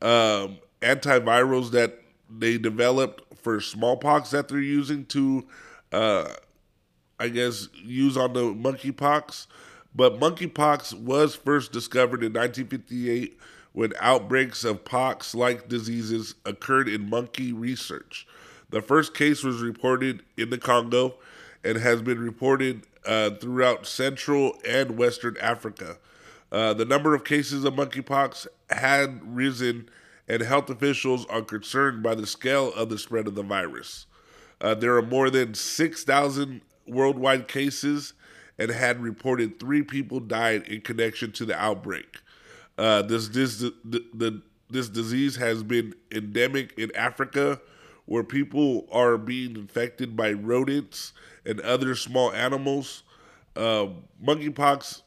um, 0.00 0.58
antivirals 0.80 1.72
that 1.72 2.00
they 2.30 2.58
developed 2.58 3.22
for 3.36 3.60
smallpox 3.60 4.30
that 4.30 4.48
they're 4.48 4.60
using 4.60 5.04
to, 5.06 5.46
uh, 5.92 6.28
I 7.18 7.28
guess, 7.28 7.68
use 7.74 8.16
on 8.16 8.34
the 8.34 8.42
monkeypox. 8.42 9.46
But 9.94 10.20
monkeypox 10.20 10.94
was 10.94 11.34
first 11.34 11.72
discovered 11.72 12.22
in 12.22 12.32
1958 12.32 13.38
when 13.72 13.92
outbreaks 14.00 14.64
of 14.64 14.84
pox 14.84 15.34
like 15.34 15.68
diseases 15.68 16.34
occurred 16.44 16.88
in 16.88 17.08
monkey 17.08 17.52
research. 17.52 18.26
The 18.70 18.82
first 18.82 19.14
case 19.14 19.42
was 19.42 19.62
reported 19.62 20.22
in 20.36 20.50
the 20.50 20.58
Congo 20.58 21.14
and 21.64 21.78
has 21.78 22.02
been 22.02 22.18
reported 22.18 22.82
uh, 23.08 23.30
throughout 23.30 23.86
Central 23.86 24.56
and 24.68 24.98
Western 24.98 25.36
Africa. 25.40 25.96
Uh, 26.52 26.74
the 26.74 26.84
number 26.84 27.14
of 27.14 27.24
cases 27.24 27.64
of 27.64 27.74
monkeypox 27.74 28.46
had 28.70 29.20
risen, 29.24 29.88
and 30.28 30.42
health 30.42 30.68
officials 30.68 31.24
are 31.26 31.42
concerned 31.42 32.02
by 32.02 32.14
the 32.14 32.26
scale 32.26 32.72
of 32.74 32.90
the 32.90 32.98
spread 32.98 33.26
of 33.26 33.34
the 33.34 33.42
virus. 33.42 34.06
Uh, 34.60 34.74
there 34.74 34.94
are 34.96 35.02
more 35.02 35.30
than 35.30 35.54
6,000 35.54 36.60
worldwide 36.86 37.48
cases 37.48 38.12
and 38.58 38.70
had 38.70 39.00
reported 39.00 39.58
three 39.58 39.82
people 39.82 40.20
died 40.20 40.66
in 40.66 40.80
connection 40.80 41.32
to 41.32 41.46
the 41.46 41.58
outbreak. 41.58 42.18
Uh, 42.76 43.02
this, 43.02 43.28
this, 43.28 43.58
the, 43.58 44.04
the, 44.12 44.42
this 44.68 44.88
disease 44.88 45.36
has 45.36 45.62
been 45.62 45.94
endemic 46.12 46.76
in 46.78 46.94
Africa, 46.94 47.60
where 48.08 48.24
people 48.24 48.88
are 48.90 49.18
being 49.18 49.54
infected 49.54 50.16
by 50.16 50.32
rodents 50.32 51.12
and 51.44 51.60
other 51.60 51.94
small 51.94 52.32
animals. 52.32 53.02
Uh, 53.54 53.88
monkeypox 54.24 55.02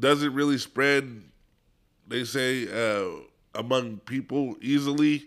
doesn't 0.00 0.32
really 0.32 0.56
spread, 0.56 1.22
they 2.08 2.24
say, 2.24 2.66
uh, 2.72 3.10
among 3.54 3.98
people 3.98 4.56
easily, 4.62 5.26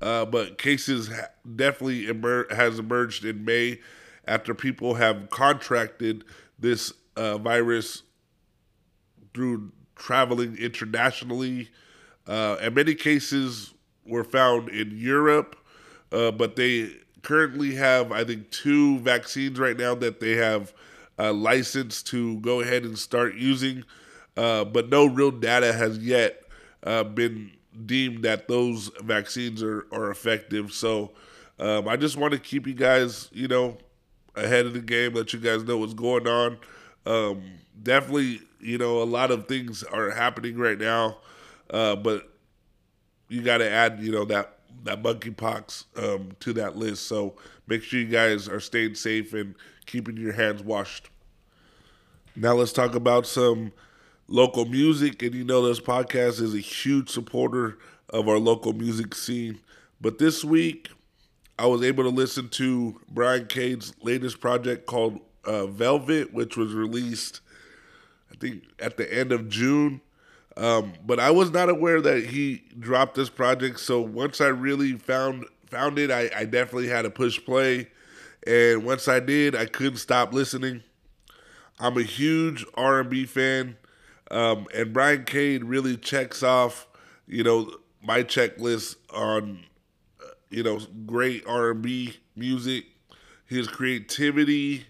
uh, 0.00 0.24
but 0.24 0.56
cases 0.56 1.08
ha- 1.08 1.28
definitely 1.56 2.08
emer- 2.08 2.46
has 2.50 2.78
emerged 2.78 3.26
in 3.26 3.44
May 3.44 3.78
after 4.26 4.54
people 4.54 4.94
have 4.94 5.28
contracted 5.28 6.24
this 6.58 6.90
uh, 7.16 7.36
virus 7.36 8.02
through 9.34 9.70
traveling 9.94 10.56
internationally. 10.56 11.68
Uh, 12.26 12.56
and 12.62 12.74
many 12.74 12.94
cases 12.94 13.74
were 14.06 14.24
found 14.24 14.70
in 14.70 14.96
Europe 14.96 15.58
uh, 16.12 16.30
but 16.30 16.56
they 16.56 16.90
currently 17.22 17.74
have, 17.74 18.12
I 18.12 18.24
think, 18.24 18.50
two 18.50 18.98
vaccines 18.98 19.58
right 19.58 19.76
now 19.76 19.94
that 19.96 20.20
they 20.20 20.32
have 20.32 20.72
uh, 21.18 21.32
licensed 21.32 22.06
to 22.08 22.38
go 22.40 22.60
ahead 22.60 22.84
and 22.84 22.98
start 22.98 23.34
using. 23.34 23.84
Uh, 24.36 24.64
but 24.64 24.88
no 24.88 25.06
real 25.06 25.30
data 25.30 25.72
has 25.72 25.98
yet 25.98 26.42
uh, 26.84 27.04
been 27.04 27.52
deemed 27.86 28.24
that 28.24 28.48
those 28.48 28.90
vaccines 29.02 29.62
are, 29.62 29.86
are 29.92 30.10
effective. 30.10 30.72
So 30.72 31.12
um, 31.58 31.88
I 31.88 31.96
just 31.96 32.16
want 32.16 32.32
to 32.32 32.38
keep 32.38 32.66
you 32.66 32.74
guys, 32.74 33.28
you 33.32 33.48
know, 33.48 33.78
ahead 34.34 34.66
of 34.66 34.72
the 34.72 34.80
game, 34.80 35.14
let 35.14 35.32
you 35.32 35.38
guys 35.38 35.62
know 35.64 35.78
what's 35.78 35.94
going 35.94 36.26
on. 36.26 36.58
Um, 37.04 37.42
definitely, 37.82 38.40
you 38.60 38.78
know, 38.78 39.02
a 39.02 39.04
lot 39.04 39.30
of 39.30 39.46
things 39.48 39.82
are 39.82 40.10
happening 40.10 40.56
right 40.56 40.78
now, 40.78 41.18
uh, 41.70 41.96
but 41.96 42.28
you 43.28 43.42
got 43.42 43.58
to 43.58 43.70
add, 43.70 44.00
you 44.00 44.12
know, 44.12 44.24
that 44.26 44.58
that 44.84 45.02
monkeypox 45.02 45.84
um, 45.96 46.32
to 46.40 46.52
that 46.54 46.76
list. 46.76 47.06
So 47.06 47.34
make 47.66 47.82
sure 47.82 48.00
you 48.00 48.06
guys 48.06 48.48
are 48.48 48.60
staying 48.60 48.94
safe 48.94 49.32
and 49.32 49.54
keeping 49.86 50.16
your 50.16 50.32
hands 50.32 50.62
washed. 50.62 51.10
Now 52.34 52.54
let's 52.54 52.72
talk 52.72 52.94
about 52.94 53.26
some 53.26 53.72
local 54.28 54.64
music. 54.64 55.22
And 55.22 55.34
you 55.34 55.44
know, 55.44 55.66
this 55.66 55.80
podcast 55.80 56.40
is 56.40 56.54
a 56.54 56.58
huge 56.58 57.10
supporter 57.10 57.78
of 58.08 58.28
our 58.28 58.38
local 58.38 58.72
music 58.72 59.14
scene. 59.14 59.60
But 60.00 60.18
this 60.18 60.44
week, 60.44 60.88
I 61.58 61.66
was 61.66 61.82
able 61.82 62.04
to 62.04 62.10
listen 62.10 62.48
to 62.50 63.00
Brian 63.10 63.46
Cade's 63.46 63.92
latest 64.02 64.40
project 64.40 64.86
called 64.86 65.20
uh, 65.44 65.66
Velvet, 65.66 66.32
which 66.32 66.56
was 66.56 66.72
released, 66.72 67.40
I 68.32 68.36
think, 68.36 68.64
at 68.78 68.96
the 68.96 69.12
end 69.12 69.32
of 69.32 69.48
June. 69.48 70.00
Um, 70.56 70.92
but 71.04 71.18
I 71.18 71.30
was 71.30 71.50
not 71.50 71.68
aware 71.68 72.00
that 72.00 72.26
he 72.26 72.62
dropped 72.78 73.14
this 73.14 73.30
project. 73.30 73.80
So 73.80 74.00
once 74.00 74.40
I 74.40 74.48
really 74.48 74.92
found 74.94 75.46
found 75.66 75.98
it, 75.98 76.10
I, 76.10 76.30
I 76.36 76.44
definitely 76.44 76.88
had 76.88 77.02
to 77.02 77.10
push 77.10 77.42
play. 77.42 77.88
And 78.46 78.84
once 78.84 79.08
I 79.08 79.20
did, 79.20 79.54
I 79.54 79.64
couldn't 79.66 79.96
stop 79.96 80.34
listening. 80.34 80.82
I'm 81.80 81.96
a 81.96 82.02
huge 82.02 82.64
R&B 82.74 83.24
fan, 83.24 83.76
um, 84.30 84.66
and 84.74 84.92
Brian 84.92 85.24
Cade 85.24 85.64
really 85.64 85.96
checks 85.96 86.42
off, 86.42 86.86
you 87.26 87.42
know, 87.42 87.74
my 88.02 88.22
checklist 88.22 88.96
on, 89.10 89.64
uh, 90.22 90.28
you 90.50 90.62
know, 90.62 90.80
great 91.06 91.44
R&B 91.46 92.14
music. 92.36 92.84
His 93.46 93.66
creativity 93.66 94.86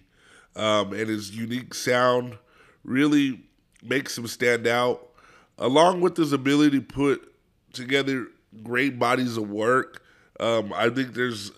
um, 0.55 0.93
and 0.93 1.09
his 1.09 1.35
unique 1.35 1.73
sound 1.73 2.37
really 2.83 3.41
makes 3.81 4.17
him 4.17 4.27
stand 4.27 4.67
out 4.67 5.12
along 5.57 6.01
with 6.01 6.17
his 6.17 6.33
ability 6.33 6.79
to 6.79 6.85
put 6.85 7.33
together 7.73 8.27
great 8.63 8.99
bodies 8.99 9.37
of 9.37 9.49
work. 9.49 10.03
Um, 10.39 10.73
I 10.73 10.89
think 10.89 11.13
there's 11.13 11.51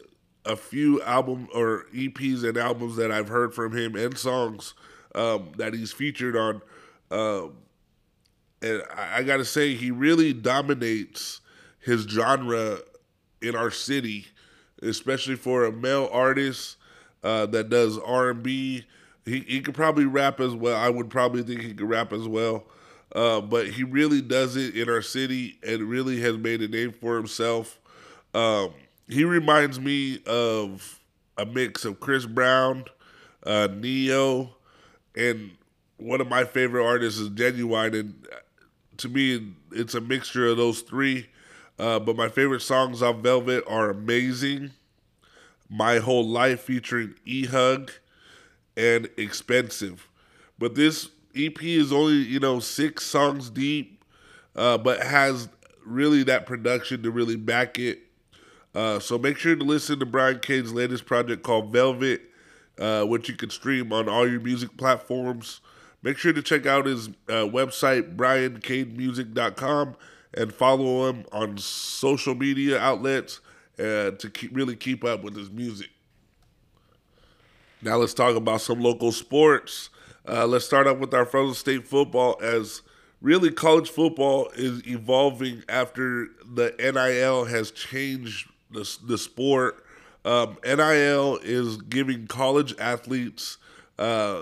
a 0.45 0.55
few 0.55 1.01
album 1.03 1.47
or 1.53 1.86
EPs 1.93 2.47
and 2.47 2.58
albums 2.58 2.95
that 2.97 3.12
I've 3.12 3.29
heard 3.29 3.53
from 3.53 3.75
him 3.75 3.95
and 3.95 4.17
songs 4.17 4.73
um, 5.15 5.51
that 5.58 5.73
he's 5.73 5.91
featured 5.91 6.36
on. 6.36 6.62
Um, 7.12 7.53
and 8.62 8.84
I, 8.95 9.17
I 9.17 9.23
got 9.23 9.38
to 9.38 9.45
say, 9.45 9.75
he 9.75 9.91
really 9.91 10.34
dominates 10.34 11.41
his 11.79 12.03
genre 12.03 12.79
in 13.41 13.55
our 13.55 13.71
city, 13.71 14.27
especially 14.81 15.36
for 15.36 15.65
a 15.65 15.71
male 15.71 16.10
artist 16.12 16.77
uh, 17.23 17.45
that 17.47 17.69
does 17.69 17.97
R 17.99 18.29
and 18.29 18.43
B. 18.43 18.86
He 19.25 19.39
he 19.41 19.62
could 19.62 19.73
probably 19.73 20.05
rap 20.05 20.39
as 20.39 20.53
well. 20.53 20.75
I 20.75 20.89
would 20.89 21.10
probably 21.10 21.41
think 21.41 21.62
he 21.62 21.73
could 21.73 21.89
rap 21.89 22.13
as 22.13 22.27
well. 22.27 22.65
Uh, 23.15 23.39
but 23.39 23.69
he 23.69 23.84
really 23.84 24.21
does 24.21 24.58
it 24.58 24.75
in 24.75 24.89
our 24.89 25.01
city 25.01 25.58
and 25.65 25.84
really 25.84 26.19
has 26.19 26.38
made 26.38 26.62
a 26.62 26.67
name 26.67 26.91
for 26.91 27.15
himself. 27.15 27.80
Um, 28.34 28.73
he 29.08 29.23
reminds 29.23 29.80
me 29.80 30.19
of 30.25 30.99
a 31.38 31.45
mix 31.45 31.86
of 31.86 32.01
Chris 32.01 32.25
Brown, 32.25 32.84
uh, 33.45 33.69
Ne-Yo, 33.73 34.49
and 35.15 35.51
one 35.95 36.19
of 36.19 36.28
my 36.28 36.43
favorite 36.43 36.86
artists 36.86 37.17
is 37.19 37.30
Ginuwine. 37.30 37.97
And 37.97 38.28
to 38.97 39.08
me, 39.08 39.54
it's 39.71 39.93
a 39.93 40.01
mixture 40.01 40.47
of 40.47 40.58
those 40.58 40.82
three. 40.82 41.28
Uh, 41.80 41.99
but 41.99 42.17
my 42.17 42.28
favorite 42.28 42.62
songs 42.62 43.01
on 43.01 43.21
Velvet 43.21 43.63
are 43.65 43.89
Amazing, 43.89 44.71
My 45.69 45.99
Whole 45.99 46.28
Life 46.28 46.62
featuring 46.62 47.15
E 47.25 47.45
Hug, 47.45 47.91
and 48.75 49.10
Expensive. 49.15 50.10
But 50.60 50.75
this 50.75 51.10
EP 51.36 51.62
is 51.63 51.91
only 51.91 52.15
you 52.15 52.39
know 52.39 52.60
six 52.60 53.06
songs 53.06 53.50
deep, 53.50 54.04
uh, 54.56 54.78
but 54.78 55.02
has 55.02 55.50
really 55.86 56.24
that 56.24 56.45
production 56.45 57.04
to 57.04 57.12
really 57.12 57.36
back 57.36 57.78
it. 57.80 58.00
Uh, 58.74 59.00
so 59.00 59.17
make 59.17 59.38
sure 59.38 59.56
to 59.56 59.63
listen 59.63 60.00
to 60.00 60.06
Brian 60.06 60.39
Cade's 60.39 60.74
latest 60.74 61.06
project 61.06 61.43
called 61.43 61.71
Velvet, 61.71 62.21
uh, 62.78 63.04
which 63.04 63.30
you 63.30 63.36
can 63.36 63.50
stream 63.50 63.93
on 63.93 64.10
all 64.10 64.30
your 64.30 64.41
music 64.41 64.76
platforms. 64.78 65.62
Make 66.04 66.17
sure 66.17 66.34
to 66.34 66.41
check 66.41 66.65
out 66.65 66.86
his 66.86 67.08
uh, 67.08 67.48
website, 67.48 68.15
briancademusic.com, 68.15 69.95
and 70.34 70.54
follow 70.54 71.10
him 71.10 71.26
on 71.32 71.58
social 71.58 72.36
media 72.36 72.78
outlets 72.80 73.39
uh, 73.80 74.12
to 74.12 74.30
keep, 74.32 74.56
really 74.56 74.76
keep 74.76 75.04
up 75.04 75.24
with 75.24 75.36
his 75.36 75.50
music. 75.50 75.89
Now 77.82 77.98
let's 77.98 78.13
talk 78.13 78.36
about 78.36 78.62
some 78.62 78.82
local 78.82 79.12
sports. 79.12 79.89
Uh, 80.27 80.47
let's 80.47 80.65
start 80.65 80.88
off 80.88 80.97
with 80.97 81.13
our 81.13 81.25
Fresno 81.25 81.53
State 81.53 81.88
football 81.88 82.39
as 82.41 82.81
really 83.21 83.51
college 83.51 83.89
football 83.89 84.49
is 84.55 84.85
evolving 84.88 85.63
after 85.69 86.29
the 86.51 86.73
NIL 86.79 87.45
has 87.45 87.69
changed 87.69 88.49
the, 88.71 88.89
the 89.05 89.19
sport. 89.19 89.85
Um, 90.23 90.57
NIL 90.65 91.38
is 91.43 91.77
giving 91.77 92.25
college 92.25 92.73
athletes 92.79 93.57
uh, 93.99 94.41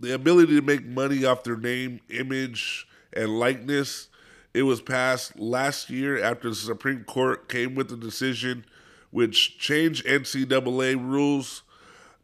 the 0.00 0.12
ability 0.12 0.56
to 0.56 0.62
make 0.62 0.84
money 0.84 1.24
off 1.24 1.44
their 1.44 1.56
name, 1.56 2.00
image, 2.10 2.88
and 3.12 3.38
likeness. 3.38 4.08
It 4.54 4.62
was 4.62 4.80
passed 4.80 5.38
last 5.38 5.88
year 5.88 6.20
after 6.20 6.48
the 6.48 6.56
Supreme 6.56 7.04
Court 7.04 7.48
came 7.48 7.76
with 7.76 7.92
a 7.92 7.96
decision 7.96 8.64
which 9.12 9.56
changed 9.56 10.04
NCAA 10.04 10.96
rules. 10.96 11.62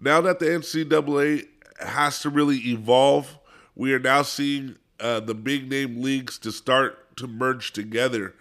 Now 0.01 0.21
that 0.23 0.41
the 0.41 0.47
NCAA 0.47 1.47
has 1.81 2.21
to 2.21 2.31
really 2.31 2.59
evolve, 2.59 3.39
we 3.75 3.93
are 3.93 3.99
now 3.99 4.23
seeing 4.23 4.77
uh, 5.01 5.21
the 5.21 5.35
big 5.35 5.71
name 5.71 6.03
leagues 6.03 6.39
to 6.39 6.53
start 6.53 7.17
to 7.17 7.27
merge 7.27 7.73
together. 7.73 8.35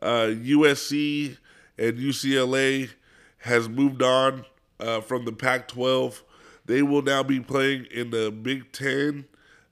Uh, 0.00 0.32
USC 0.34 1.36
and 1.78 1.98
UCLA 1.98 2.90
has 3.38 3.68
moved 3.68 4.02
on 4.02 4.44
uh, 4.80 5.00
from 5.00 5.24
the 5.24 5.32
Pac 5.32 5.68
12. 5.68 6.22
They 6.66 6.82
will 6.82 7.02
now 7.02 7.22
be 7.22 7.40
playing 7.40 7.86
in 7.90 8.10
the 8.10 8.30
Big 8.30 8.72
Ten. 8.72 9.26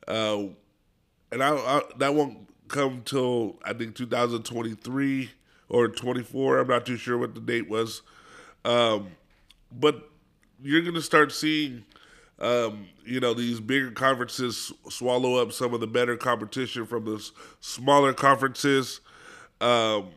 Uh, 0.09 0.45
and 1.31 1.43
I, 1.43 1.55
I, 1.57 1.83
that 1.99 2.15
won't 2.15 2.49
come 2.69 3.03
till 3.05 3.59
I 3.65 3.73
think 3.73 3.95
2023 3.97 5.31
or 5.69 5.89
24. 5.89 6.59
I'm 6.59 6.69
not 6.69 6.87
too 6.87 6.97
sure 6.97 7.19
what 7.19 7.35
the 7.35 7.41
date 7.41 7.69
was. 7.69 8.03
Um, 8.65 9.13
but 9.73 10.11
you're 10.63 10.83
going 10.83 10.95
to 10.95 11.03
start 11.03 11.33
seeing, 11.33 11.85
um, 12.41 12.89
you 13.05 13.21
know, 13.21 13.35
these 13.35 13.61
bigger 13.61 13.91
conferences 13.91 14.73
swallow 14.89 15.37
up 15.37 15.53
some 15.53 15.75
of 15.75 15.81
the 15.81 15.87
better 15.87 16.17
competition 16.17 16.87
from 16.87 17.05
the 17.05 17.31
smaller 17.61 18.13
conferences. 18.13 19.01
Um, 19.61 20.09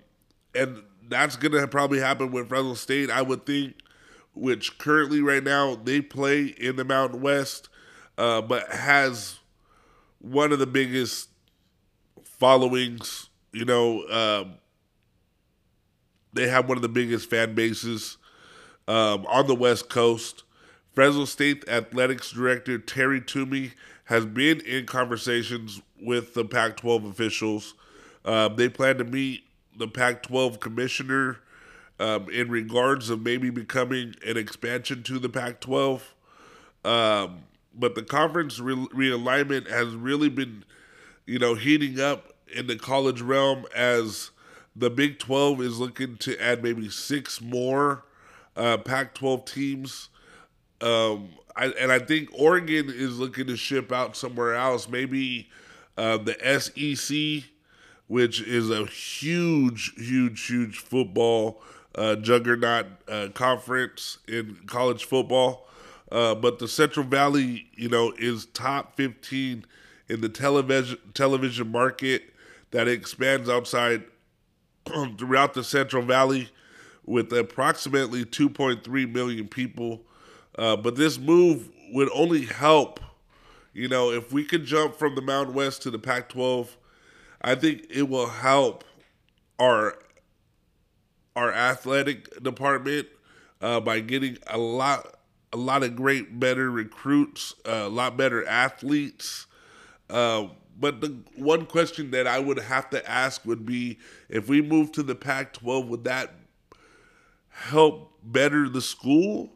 and 0.56 0.84
that's 1.10 1.36
going 1.36 1.52
to 1.52 1.68
probably 1.68 2.00
happen 2.00 2.32
with 2.32 2.48
Fresno 2.48 2.76
State, 2.76 3.10
I 3.10 3.22
would 3.22 3.46
think, 3.46 3.76
which 4.34 4.78
currently 4.78 5.22
right 5.22 5.44
now 5.44 5.76
they 5.76 6.02
play 6.02 6.46
in 6.46 6.78
the 6.78 6.86
Mountain 6.86 7.22
West, 7.22 7.68
uh, 8.18 8.42
but 8.42 8.70
has 8.70 9.40
one 10.20 10.54
of 10.54 10.60
the 10.60 10.68
biggest 10.68 11.30
followings. 12.24 13.30
You 13.52 13.66
know, 13.66 14.08
um, 14.08 14.56
they 16.32 16.48
have 16.48 16.70
one 16.70 16.78
of 16.78 16.82
the 16.82 16.90
biggest 16.90 17.30
fan 17.30 17.54
bases 17.54 18.18
um, 18.88 19.26
on 19.28 19.48
the 19.48 19.56
West 19.56 19.90
Coast. 19.90 20.44
Fresno 20.94 21.26
State 21.26 21.68
Athletics 21.68 22.32
Director 22.32 22.78
Terry 22.78 23.20
Tumey 23.20 23.72
has 24.06 24.26
been 24.26 24.62
in 24.62 24.86
conversations 24.86 25.82
with 26.00 26.34
the 26.34 26.46
Pac 26.46 26.78
12 26.78 27.06
officials. 27.06 27.74
Um, 28.26 28.56
they 28.56 28.70
plan 28.70 28.98
to 29.00 29.04
meet 29.04 29.44
the 29.76 29.88
Pac 29.88 30.24
12 30.24 30.60
commissioner 30.60 31.40
um, 32.00 32.30
in 32.30 32.50
regards 32.50 33.10
of 33.10 33.22
maybe 33.22 33.50
becoming 33.50 34.16
an 34.26 34.38
expansion 34.38 35.04
to 35.04 35.18
the 35.18 35.30
Pac 35.30 35.60
12. 35.62 36.14
Um, 36.86 37.44
but 37.74 37.96
the 37.96 38.04
conference 38.04 38.60
re- 38.60 38.88
realignment 38.94 39.70
has 39.70 39.96
really 39.96 40.30
been, 40.30 40.64
you 41.26 41.40
know, 41.40 41.56
heating 41.56 42.00
up 42.00 42.34
in 42.54 42.68
the 42.68 42.76
college 42.76 43.22
realm 43.22 43.66
as 43.76 44.30
the 44.76 44.90
Big 44.90 45.18
12 45.18 45.62
is 45.62 45.80
looking 45.80 46.18
to 46.18 46.40
add 46.40 46.62
maybe 46.62 46.90
six 46.90 47.42
more 47.42 48.04
uh, 48.56 48.78
Pac 48.78 49.16
12 49.16 49.46
teams. 49.46 50.10
Um, 50.84 51.30
I, 51.56 51.68
and 51.68 51.92
I 51.92 52.00
think 52.00 52.30
Oregon 52.34 52.90
is 52.90 53.20
looking 53.20 53.48
to 53.48 53.56
ship 53.56 53.92
out 53.92 54.18
somewhere 54.18 54.56
else, 54.56 54.90
maybe 54.90 55.50
uh, 55.98 56.18
the 56.18 56.36
SEC, 56.60 57.50
which 58.08 58.42
is 58.42 58.70
a 58.70 58.86
huge, 58.86 59.94
huge, 59.96 60.46
huge 60.46 60.80
football 60.80 61.62
uh, 61.96 62.16
juggernaut 62.16 62.88
uh, 63.08 63.30
conference 63.34 64.18
in 64.28 64.58
college 64.66 65.06
football. 65.06 65.68
Uh, 66.12 66.36
but 66.36 66.60
the 66.60 66.68
Central 66.68 67.06
Valley, 67.06 67.68
you 67.76 67.90
know, 67.90 68.14
is 68.18 68.46
top 68.48 68.98
15 68.98 69.66
in 70.10 70.22
the 70.22 70.30
television 70.30 70.98
television 71.14 71.72
market 71.72 72.24
that 72.72 72.88
expands 72.88 73.50
outside 73.50 74.04
throughout 75.18 75.54
the 75.54 75.64
Central 75.64 76.04
Valley 76.04 76.50
with 77.06 77.32
approximately 77.32 78.26
2.3 78.26 79.12
million 79.12 79.48
people. 79.48 80.02
Uh, 80.58 80.76
but 80.76 80.96
this 80.96 81.18
move 81.18 81.70
would 81.92 82.10
only 82.14 82.46
help, 82.46 83.00
you 83.74 83.88
know, 83.88 84.12
if 84.12 84.32
we 84.32 84.44
could 84.44 84.66
jump 84.66 84.96
from 84.96 85.16
the 85.16 85.22
Mountain 85.22 85.54
West 85.54 85.82
to 85.84 85.92
the 85.92 86.00
Pac 86.00 86.30
12, 86.30 86.78
I 87.42 87.56
think 87.56 87.86
it 87.90 88.10
will 88.10 88.28
help 88.28 88.84
our 89.60 89.98
our 91.36 91.52
athletic 91.52 92.44
department 92.44 93.08
uh, 93.60 93.80
by 93.80 94.00
getting 94.00 94.38
a 94.48 94.58
lot 94.58 95.16
a 95.52 95.58
lot 95.58 95.84
of 95.84 95.96
great 95.96 96.40
better 96.40 96.70
recruits, 96.70 97.54
uh, 97.66 97.84
a 97.86 97.90
lot 97.90 98.18
better 98.18 98.46
athletes. 98.48 99.46
Uh, 100.10 100.48
but 100.80 101.02
the 101.02 101.16
one 101.36 101.66
question 101.66 102.12
that 102.12 102.26
I 102.26 102.40
would 102.40 102.58
have 102.60 102.90
to 102.90 103.10
ask 103.10 103.46
would 103.46 103.66
be 103.66 104.00
if 104.30 104.50
we 104.50 104.62
move 104.62 104.92
to 104.94 105.04
the 105.04 105.16
Pac 105.16 105.54
12, 105.54 105.88
would 105.88 106.04
that 106.06 106.34
help 107.50 108.18
better 108.24 108.68
the 108.68 108.82
school, 108.82 109.52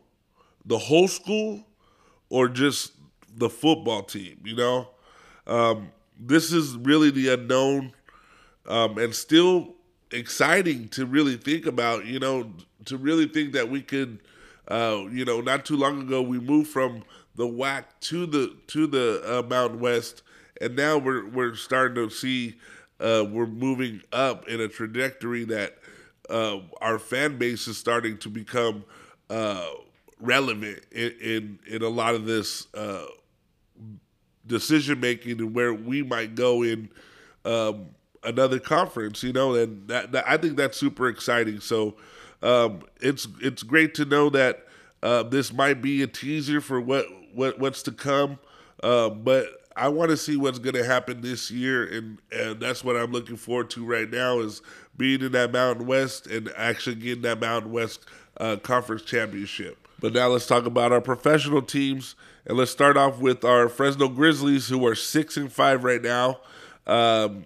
the 0.67 0.77
whole 0.77 1.07
school, 1.07 1.65
or 2.29 2.49
just 2.49 2.93
the 3.35 3.49
football 3.49 4.03
team? 4.03 4.39
You 4.43 4.55
know, 4.55 4.87
um, 5.47 5.91
this 6.19 6.51
is 6.51 6.75
really 6.77 7.09
the 7.09 7.33
unknown 7.33 7.93
um, 8.67 8.97
and 8.97 9.15
still 9.15 9.75
exciting 10.11 10.89
to 10.89 11.05
really 11.05 11.37
think 11.37 11.65
about, 11.65 12.05
you 12.05 12.19
know, 12.19 12.51
to 12.85 12.97
really 12.97 13.27
think 13.27 13.53
that 13.53 13.69
we 13.69 13.81
could. 13.81 14.19
Uh, 14.69 15.05
you 15.13 15.23
know, 15.23 15.39
not 15.39 15.63
too 15.63 15.77
long 15.77 16.01
ago, 16.01 16.21
we 16.21 16.37
moved 16.41 16.67
from 16.67 17.01
the 17.35 17.47
WAC 17.47 17.85
to 18.01 18.25
the 18.25 18.53
to 18.67 18.85
the 18.85 19.21
uh, 19.25 19.41
Mountain 19.47 19.79
West, 19.79 20.23
and 20.59 20.75
now 20.75 20.97
we're 20.97 21.25
we're 21.25 21.55
starting 21.55 21.95
to 21.95 22.13
see 22.13 22.55
uh, 22.99 23.23
we're 23.29 23.45
moving 23.45 24.01
up 24.11 24.47
in 24.49 24.59
a 24.59 24.67
trajectory 24.67 25.45
that 25.45 25.77
uh, 26.29 26.57
our 26.81 26.99
fan 26.99 27.37
base 27.37 27.67
is 27.67 27.77
starting 27.77 28.17
to 28.17 28.29
become 28.29 28.83
uh, 29.29 29.67
relevant 30.19 30.83
in, 30.91 31.11
in, 31.21 31.59
in 31.67 31.81
a 31.81 31.89
lot 31.89 32.15
of 32.15 32.25
this 32.25 32.67
uh, 32.73 33.05
decision 34.45 34.99
making 34.99 35.39
and 35.39 35.53
where 35.53 35.73
we 35.73 36.03
might 36.03 36.35
go 36.35 36.63
in 36.63 36.89
um, 37.45 37.87
another 38.23 38.59
conference. 38.59 39.23
You 39.23 39.33
know, 39.33 39.55
and 39.55 39.87
that, 39.87 40.11
that, 40.11 40.25
I 40.27 40.37
think 40.37 40.57
that's 40.57 40.77
super 40.77 41.07
exciting. 41.07 41.59
So 41.59 41.95
um, 42.41 42.81
it's 43.01 43.27
it's 43.41 43.63
great 43.63 43.93
to 43.95 44.05
know 44.05 44.29
that 44.29 44.65
uh, 45.03 45.23
this 45.23 45.53
might 45.53 45.81
be 45.81 46.01
a 46.03 46.07
teaser 46.07 46.61
for 46.61 46.79
what 46.81 47.05
what 47.33 47.59
what's 47.59 47.83
to 47.83 47.91
come. 47.91 48.39
Uh, 48.83 49.09
but 49.09 49.47
I 49.75 49.89
want 49.89 50.09
to 50.09 50.17
see 50.17 50.37
what's 50.37 50.59
going 50.59 50.75
to 50.75 50.83
happen 50.83 51.21
this 51.21 51.51
year, 51.51 51.85
and, 51.85 52.19
and 52.31 52.59
that's 52.59 52.83
what 52.83 52.97
I'm 52.97 53.11
looking 53.11 53.37
forward 53.37 53.69
to 53.71 53.85
right 53.85 54.09
now 54.09 54.39
is 54.39 54.61
being 54.97 55.21
in 55.21 55.31
that 55.33 55.51
Mountain 55.51 55.85
West 55.85 56.25
and 56.25 56.51
actually 56.57 56.95
getting 56.95 57.21
that 57.21 57.39
Mountain 57.39 57.71
West 57.71 58.05
uh, 58.37 58.55
Conference 58.57 59.03
Championship. 59.03 59.86
But 59.99 60.13
now 60.13 60.27
let's 60.27 60.45
talk 60.45 60.65
about 60.65 60.91
our 60.91 61.01
professional 61.01 61.61
teams, 61.61 62.15
and 62.45 62.57
let's 62.57 62.71
start 62.71 62.97
off 62.97 63.19
with 63.19 63.43
our 63.43 63.67
Fresno 63.67 64.07
Grizzlies, 64.07 64.69
who 64.69 64.85
are 64.85 64.95
six 64.95 65.37
and 65.37 65.51
five 65.51 65.83
right 65.83 66.01
now. 66.01 66.39
Um, 66.85 67.45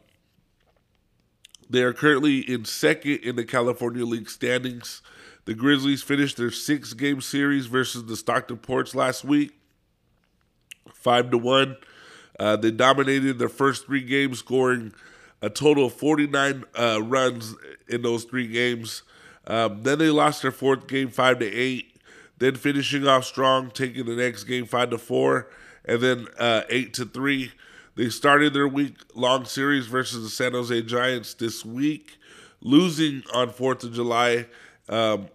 they 1.70 1.84
are 1.84 1.94
currently 1.94 2.40
in 2.40 2.66
second 2.66 3.20
in 3.24 3.38
the 3.38 3.46
California 3.46 4.06
League 4.06 4.30
standings. 4.30 5.02
The 5.46 5.54
Grizzlies 5.54 6.04
finished 6.04 6.38
their 6.38 6.52
six-game 6.52 7.22
series 7.22 7.66
versus 7.66 8.06
the 8.06 8.16
Stockton 8.16 8.58
Ports 8.58 8.94
last 8.94 9.24
week, 9.24 9.54
five 10.94 11.32
to 11.32 11.38
one. 11.38 11.78
Uh, 12.40 12.58
they 12.58 12.72
dominated 12.72 13.40
their 13.40 13.50
first 13.50 13.86
three 13.86 14.04
games, 14.04 14.40
scoring 14.40 14.94
a 15.42 15.50
total 15.50 15.86
of 15.86 15.94
49 15.94 16.66
uh, 16.78 17.02
runs 17.02 17.56
in 17.88 18.02
those 18.02 18.26
three 18.26 18.48
games. 18.48 19.04
Um, 19.48 19.84
then 19.84 19.98
they 19.98 20.10
lost 20.10 20.42
their 20.42 20.52
fourth 20.52 20.88
game, 20.88 21.10
five 21.10 21.40
to 21.40 21.46
eight. 21.46 21.91
Then 22.42 22.56
finishing 22.56 23.08
off 23.08 23.26
strong, 23.26 23.70
taking 23.70 24.08
the 24.08 24.16
next 24.16 24.46
game 24.46 24.66
five 24.66 24.90
to 24.90 24.98
four, 24.98 25.52
and 25.86 26.02
then 26.02 26.28
uh, 26.40 26.64
eight 26.70 26.92
to 26.96 27.06
three. 27.06 27.52
They 27.94 28.10
started 28.10 28.56
their 28.56 28.68
week 28.68 28.96
long 29.14 29.46
series 29.46 29.86
versus 29.86 30.24
the 30.24 30.30
San 30.32 30.54
Jose 30.54 30.82
Giants 30.82 31.36
this 31.36 31.64
week, 31.64 32.18
losing 32.60 33.22
on 33.32 33.52
Fourth 33.52 33.84
of 33.84 33.94
July 33.94 34.48
um, 34.90 35.28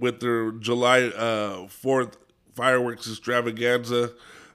with 0.00 0.18
their 0.18 0.50
July 0.50 1.02
uh, 1.02 1.68
Fourth 1.68 2.16
fireworks 2.56 3.08
extravaganza. 3.08 4.10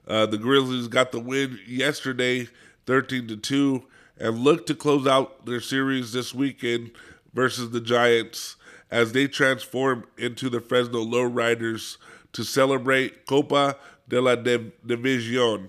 Uh, 0.06 0.26
the 0.26 0.36
Grizzlies 0.36 0.88
got 0.88 1.10
the 1.10 1.20
win 1.20 1.58
yesterday, 1.66 2.46
13 2.84 3.28
to 3.28 3.38
2, 3.38 3.82
and 4.18 4.40
look 4.40 4.66
to 4.66 4.74
close 4.74 5.06
out 5.06 5.46
their 5.46 5.62
series 5.62 6.12
this 6.12 6.34
weekend 6.34 6.90
versus 7.32 7.70
the 7.70 7.80
Giants 7.80 8.56
as 8.94 9.10
they 9.10 9.26
transform 9.26 10.04
into 10.16 10.48
the 10.48 10.60
Fresno 10.60 11.04
Lowriders 11.04 11.96
to 12.32 12.44
celebrate 12.44 13.26
Copa 13.26 13.76
de 14.08 14.20
la 14.20 14.36
Diversión. 14.36 15.68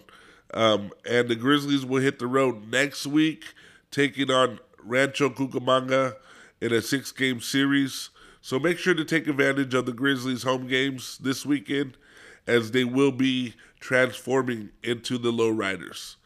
Um, 0.53 0.91
and 1.09 1.27
the 1.27 1.35
Grizzlies 1.35 1.83
will 1.83 2.03
hit 2.03 2.19
the 2.19 2.27
road 2.27 2.69
next 2.69 3.07
week, 3.07 3.45
taking 3.89 4.29
on 4.29 4.59
Rancho 4.77 5.31
Cucamonga 5.31 6.17
in 6.61 6.71
a 6.71 6.83
six 6.83 7.11
game 7.11 7.41
series. 7.41 8.11
So 8.41 8.59
make 8.59 8.77
sure 8.77 8.93
to 8.93 9.03
take 9.03 9.25
advantage 9.25 9.73
of 9.73 9.87
the 9.87 9.91
Grizzlies 9.91 10.43
home 10.43 10.67
games 10.67 11.17
this 11.17 11.47
weekend 11.47 11.97
as 12.45 12.69
they 12.69 12.83
will 12.83 13.11
be 13.11 13.55
transforming 13.79 14.69
into 14.83 15.17
the 15.17 15.31
lowriders. 15.31 16.17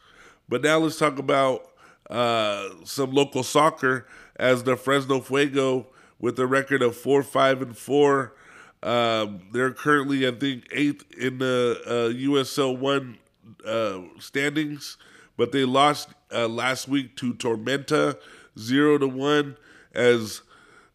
But 0.50 0.62
now 0.62 0.76
let's 0.76 0.98
talk 0.98 1.18
about 1.18 1.66
uh, 2.10 2.68
some 2.84 3.12
local 3.12 3.42
soccer 3.42 4.06
as 4.36 4.64
the 4.64 4.76
Fresno 4.76 5.20
Fuego 5.20 5.86
with 6.20 6.38
a 6.38 6.46
record 6.46 6.82
of 6.82 6.96
four, 6.96 7.22
five, 7.22 7.62
and 7.62 7.76
four. 7.76 8.34
Um, 8.82 9.42
they're 9.52 9.72
currently, 9.72 10.26
I 10.26 10.32
think, 10.32 10.66
eighth 10.72 11.04
in 11.12 11.38
the 11.38 11.80
uh, 11.86 12.14
USL 12.14 12.78
one 12.78 13.18
uh, 13.66 14.00
standings, 14.18 14.96
but 15.36 15.52
they 15.52 15.64
lost 15.64 16.10
uh, 16.32 16.48
last 16.48 16.88
week 16.88 17.16
to 17.16 17.34
Tormenta, 17.34 18.16
zero 18.58 18.98
to 18.98 19.08
one, 19.08 19.56
as 19.94 20.42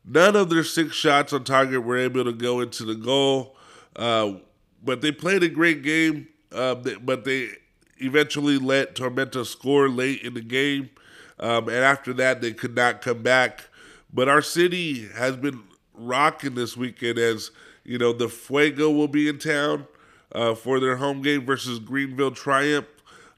none 0.04 0.36
of 0.36 0.50
their 0.50 0.64
six 0.64 0.96
shots 0.96 1.34
on 1.34 1.44
target 1.44 1.84
were 1.84 1.98
able 1.98 2.24
to 2.24 2.34
go 2.34 2.62
into 2.62 2.86
the 2.86 2.96
goal. 2.96 3.56
Uh, 3.96 4.34
but 4.84 5.02
they 5.02 5.12
played 5.12 5.44
a 5.44 5.50
great 5.50 5.84
game, 5.84 6.28
uh, 6.52 6.76
but 6.76 7.24
they 7.26 7.50
eventually 7.98 8.58
let 8.58 8.96
Tormenta 8.96 9.46
score 9.46 9.90
late 9.90 10.22
in 10.22 10.34
the 10.34 10.42
game. 10.42 10.90
Um, 11.40 11.68
and 11.68 11.78
after 11.78 12.14
that, 12.14 12.42
they 12.42 12.54
could 12.54 12.76
not 12.76 13.02
come 13.02 13.22
back. 13.22 13.66
But 14.16 14.30
our 14.30 14.42
city 14.42 15.10
has 15.10 15.36
been 15.36 15.62
rocking 15.94 16.56
this 16.56 16.78
weekend 16.78 17.20
as, 17.20 17.52
you 17.84 17.98
know, 17.98 18.14
the 18.14 18.30
Fuego 18.30 18.90
will 18.90 19.10
be 19.10 19.28
in 19.28 19.40
town 19.40 19.88
uh, 20.32 20.56
for 20.56 20.80
their 20.80 20.96
home 20.96 21.22
game 21.22 21.46
versus 21.46 21.80
Greenville 21.80 22.32
Triumph. 22.32 22.88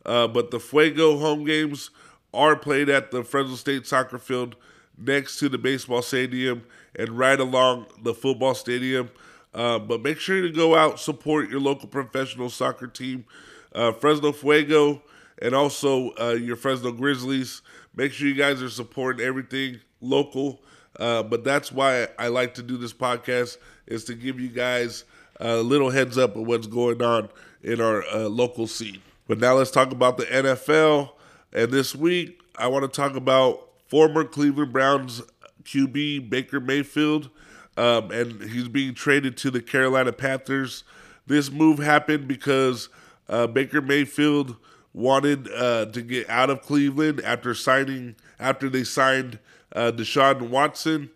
Uh, 0.05 0.27
but 0.27 0.51
the 0.51 0.59
Fuego 0.59 1.17
home 1.17 1.45
games 1.45 1.89
are 2.31 2.55
played 2.55 2.89
at 2.89 3.09
the 3.09 3.23
Fresno 3.23 3.55
State 3.55 3.87
soccer 3.87 4.19
field 4.19 4.55
next 4.95 5.39
to 5.39 5.49
the 5.49 5.57
baseball 5.57 6.03
stadium 6.03 6.63
and 6.95 7.09
right 7.09 7.39
along 7.39 7.87
the 8.03 8.13
football 8.13 8.53
stadium. 8.53 9.09
Uh, 9.55 9.79
but 9.79 10.03
make 10.03 10.19
sure 10.19 10.43
to 10.43 10.51
go 10.51 10.75
out, 10.75 10.99
support 10.99 11.49
your 11.49 11.59
local 11.59 11.89
professional 11.89 12.51
soccer 12.51 12.85
team, 12.85 13.25
uh, 13.73 13.91
Fresno 13.93 14.31
Fuego, 14.31 15.01
and 15.41 15.55
also 15.55 16.11
uh, 16.19 16.37
your 16.39 16.55
Fresno 16.55 16.91
Grizzlies. 16.91 17.63
Make 17.95 18.11
sure 18.11 18.27
you 18.27 18.35
guys 18.35 18.61
are 18.61 18.69
supporting 18.69 19.25
everything 19.25 19.79
local. 20.01 20.61
Uh, 20.99 21.23
but 21.23 21.43
that's 21.43 21.71
why 21.71 22.07
I 22.17 22.27
like 22.27 22.55
to 22.55 22.63
do 22.63 22.77
this 22.77 22.93
podcast 22.93 23.57
is 23.85 24.03
to 24.05 24.15
give 24.15 24.39
you 24.39 24.49
guys 24.49 25.03
a 25.39 25.57
little 25.57 25.89
heads 25.89 26.17
up 26.17 26.35
of 26.35 26.47
what's 26.47 26.67
going 26.67 27.01
on 27.01 27.29
in 27.61 27.81
our 27.81 28.03
uh, 28.07 28.27
local 28.27 28.67
scene. 28.67 29.01
But 29.27 29.39
now 29.39 29.55
let's 29.55 29.71
talk 29.71 29.91
about 29.91 30.17
the 30.17 30.25
NFL. 30.25 31.11
And 31.53 31.71
this 31.71 31.95
week, 31.95 32.41
I 32.57 32.67
want 32.67 32.91
to 32.91 33.01
talk 33.01 33.15
about 33.15 33.69
former 33.87 34.23
Cleveland 34.23 34.73
Browns 34.73 35.21
QB 35.63 36.29
Baker 36.29 36.59
Mayfield, 36.59 37.29
um, 37.75 38.11
and 38.11 38.41
he's 38.41 38.67
being 38.67 38.93
traded 38.93 39.37
to 39.37 39.51
the 39.51 39.61
Carolina 39.61 40.13
Panthers. 40.13 40.83
This 41.27 41.51
move 41.51 41.79
happened 41.79 42.27
because 42.27 42.89
uh, 43.27 43.47
Baker 43.47 43.81
Mayfield 43.81 44.55
wanted 44.93 45.51
uh, 45.53 45.85
to 45.87 46.01
get 46.01 46.29
out 46.29 46.49
of 46.49 46.61
Cleveland 46.61 47.21
after 47.21 47.53
signing 47.53 48.15
after 48.39 48.69
they 48.69 48.83
signed 48.83 49.39
uh, 49.75 49.91
Deshaun 49.91 50.49
Watson. 50.49 51.09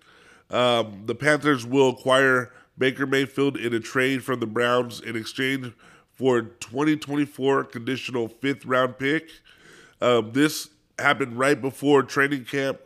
Um, 0.50 1.04
the 1.06 1.16
Panthers 1.16 1.66
will 1.66 1.90
acquire 1.90 2.52
Baker 2.78 3.06
Mayfield 3.06 3.58
in 3.58 3.74
a 3.74 3.80
trade 3.80 4.24
from 4.24 4.40
the 4.40 4.48
Browns 4.48 5.00
in 5.00 5.16
exchange 5.16 5.74
for 6.12 6.42
2024 6.42 7.66
conditional 7.66 8.28
fifth 8.28 8.66
round 8.66 8.98
pick. 8.98 9.30
Um, 10.02 10.32
this 10.34 10.70
happened 11.00 11.38
right 11.38 11.60
before 11.60 12.04
training 12.04 12.46
camp, 12.46 12.80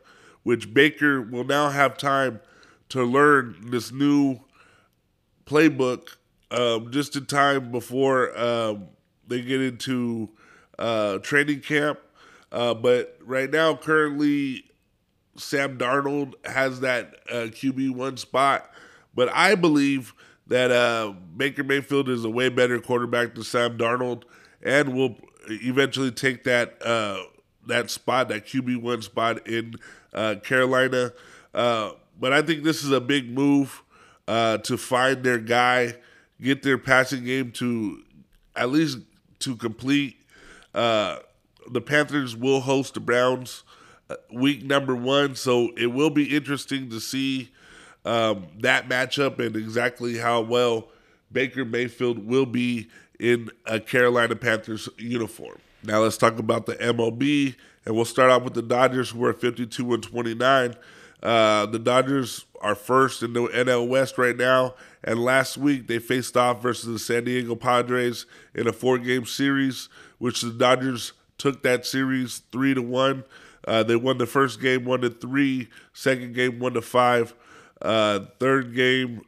which 0.44 0.74
Baker 0.74 1.22
will 1.22 1.44
now 1.44 1.70
have 1.70 1.98
time 1.98 2.42
to 2.90 3.04
learn 3.04 3.56
this 3.72 3.92
new 3.92 4.40
playbook 5.46 6.18
um, 6.52 6.92
just 6.92 7.16
in 7.16 7.26
time 7.26 7.72
before 7.72 8.38
um, 8.38 8.88
they 9.28 9.42
get 9.42 9.62
into 9.62 10.30
uh, 10.78 11.18
training 11.20 11.62
camp. 11.62 12.00
Uh, 12.52 12.74
but 12.74 13.18
right 13.22 13.50
now, 13.50 13.76
currently, 13.76 14.65
Sam 15.38 15.78
Darnold 15.78 16.34
has 16.46 16.80
that 16.82 17.16
uh, 17.30 17.48
QB 17.48 17.92
one 17.92 18.18
spot. 18.18 18.72
But 19.14 19.30
I 19.30 19.56
believe 19.56 20.14
that 20.48 20.72
uh, 20.72 21.14
Baker 21.36 21.64
Mayfield 21.64 22.10
is 22.10 22.24
a 22.24 22.30
way 22.30 22.50
better 22.50 22.80
quarterback 22.80 23.34
than 23.34 23.44
Sam 23.44 23.78
Darnold, 23.78 24.24
and 24.62 24.94
will 24.94 25.18
eventually 25.48 26.12
take 26.12 26.44
that 26.44 26.82
uh, 26.86 27.20
that 27.68 27.90
spot, 27.90 28.30
that 28.30 28.46
QB 28.46 28.82
one 28.82 29.02
spot 29.02 29.48
in 29.48 29.76
uh, 30.14 30.36
Carolina. 30.44 31.14
Uh, 31.54 31.92
but 32.20 32.34
I 32.34 32.42
think 32.42 32.64
this 32.64 32.84
is 32.84 32.92
a 32.92 33.02
big 33.02 33.32
move 33.32 33.82
uh, 34.28 34.60
to 34.60 34.78
find 34.78 35.24
their 35.24 35.40
guy, 35.40 35.96
get 36.42 36.64
their 36.64 36.78
passing 36.78 37.26
game 37.26 37.52
to 37.54 38.04
at 38.56 38.70
least 38.70 39.00
to 39.40 39.56
complete. 39.56 40.18
The 40.74 41.82
Panthers 41.84 42.36
will 42.36 42.62
host 42.62 42.94
the 42.94 43.00
Browns 43.00 43.64
week 44.32 44.64
number 44.64 44.96
one, 44.96 45.36
so 45.36 45.72
it 45.78 45.88
will 45.88 46.10
be 46.10 46.36
interesting 46.36 46.90
to 46.90 47.00
see 47.00 47.52
um, 48.04 48.48
that 48.60 48.88
matchup 48.88 49.40
and 49.40 49.56
exactly 49.56 50.18
how 50.18 50.42
well 50.42 50.90
Baker 51.32 51.66
Mayfield 51.66 52.26
will 52.26 52.46
be 52.46 52.90
in 53.20 53.50
a 53.66 53.80
Carolina 53.80 54.36
Panthers 54.36 54.88
uniform. 54.98 55.58
Now 55.84 56.00
let's 56.00 56.18
talk 56.18 56.40
about 56.40 56.66
the 56.66 56.76
MLB, 56.76 57.56
and 57.86 57.96
we'll 57.96 58.06
start 58.06 58.32
off 58.32 58.44
with 58.44 58.54
the 58.54 58.62
Dodgers, 58.62 59.12
who 59.12 59.24
are 59.26 59.34
52 59.34 59.94
and 59.94 60.04
29. 60.04 60.76
Uh, 61.22 61.66
the 61.66 61.80
Dodgers 61.80 62.46
are 62.62 62.76
first 62.76 63.24
in 63.24 63.34
the 63.34 63.48
NL 63.48 63.88
West 63.88 64.18
right 64.18 64.36
now, 64.36 64.76
and 65.04 65.24
last 65.24 65.58
week 65.58 65.88
they 65.88 66.00
faced 66.00 66.36
off 66.36 66.62
versus 66.62 66.86
the 66.86 67.00
San 67.00 67.24
Diego 67.24 67.56
Padres 67.56 68.26
in 68.54 68.68
a 68.68 68.74
four-game 68.74 69.26
series, 69.26 69.90
which 70.18 70.42
the 70.42 70.52
Dodgers 70.52 71.14
took 71.38 71.64
that 71.64 71.86
series 71.86 72.44
three 72.52 72.74
to 72.74 72.82
one. 72.82 73.24
Uh, 73.66 73.84
they 73.84 73.96
won 73.96 74.18
the 74.18 74.26
first 74.26 74.62
game 74.62 74.86
one 74.86 75.02
to 75.02 75.10
three, 75.10 75.68
second 75.94 76.34
game 76.34 76.60
one 76.60 76.74
to 76.74 76.82
five, 76.82 77.34
uh, 77.82 78.20
third 78.40 78.76
game 78.76 79.22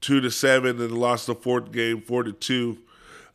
two 0.00 0.20
to 0.20 0.30
seven, 0.30 0.80
and 0.80 0.96
lost 0.96 1.26
the 1.26 1.34
fourth 1.34 1.72
game 1.72 2.00
four 2.00 2.22
to 2.22 2.32
two. 2.32 2.78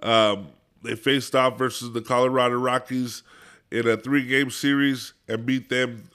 Um, 0.02 0.50
they 0.84 0.96
faced 0.96 1.36
off 1.36 1.58
versus 1.58 1.92
the 1.92 2.02
Colorado 2.02 2.56
Rockies 2.56 3.24
in 3.72 3.88
a 3.88 3.98
three-game 3.98 4.50
series 4.50 5.14
and 5.28 5.46
beat 5.46 5.70
them 5.70 6.10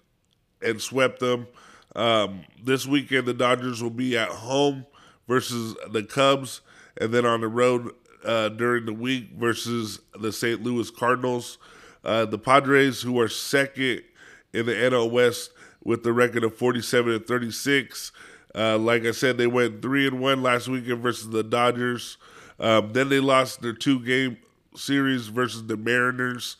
and 0.62 0.80
swept 0.80 1.20
them. 1.20 1.46
Um, 1.94 2.42
this 2.62 2.86
weekend, 2.86 3.26
the 3.26 3.34
Dodgers 3.34 3.82
will 3.82 3.90
be 3.90 4.18
at 4.18 4.28
home 4.28 4.86
versus 5.26 5.76
the 5.90 6.02
Cubs, 6.02 6.60
and 7.00 7.12
then 7.12 7.24
on 7.24 7.40
the 7.40 7.48
road 7.48 7.92
uh, 8.24 8.50
during 8.50 8.86
the 8.86 8.92
week 8.92 9.30
versus 9.38 10.00
the 10.20 10.32
St. 10.32 10.62
Louis 10.62 10.90
Cardinals. 10.90 11.58
Uh, 12.06 12.24
the 12.24 12.38
Padres, 12.38 13.02
who 13.02 13.18
are 13.18 13.28
second 13.28 14.02
in 14.52 14.64
the 14.64 14.72
NL 14.72 15.10
West 15.10 15.50
with 15.82 16.04
the 16.04 16.12
record 16.12 16.44
of 16.44 16.56
47 16.56 17.12
and 17.12 17.26
36. 17.26 18.12
Uh, 18.54 18.78
like 18.78 19.04
I 19.04 19.10
said, 19.10 19.36
they 19.36 19.48
went 19.48 19.82
three 19.82 20.06
and 20.06 20.20
one 20.20 20.40
last 20.40 20.68
weekend 20.68 21.02
versus 21.02 21.28
the 21.30 21.42
Dodgers. 21.42 22.16
Um, 22.60 22.92
then 22.92 23.08
they 23.08 23.18
lost 23.18 23.60
their 23.60 23.72
two 23.72 23.98
game 23.98 24.38
series 24.76 25.26
versus 25.26 25.66
the 25.66 25.76
Mariners. 25.76 26.56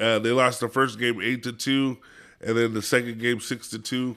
Uh, 0.00 0.18
they 0.18 0.30
lost 0.32 0.58
the 0.58 0.68
first 0.68 0.98
game 0.98 1.20
eight 1.22 1.44
to 1.44 1.52
two, 1.52 1.98
and 2.40 2.56
then 2.56 2.74
the 2.74 2.82
second 2.82 3.20
game 3.20 3.38
six 3.38 3.68
to 3.68 3.78
two. 3.78 4.16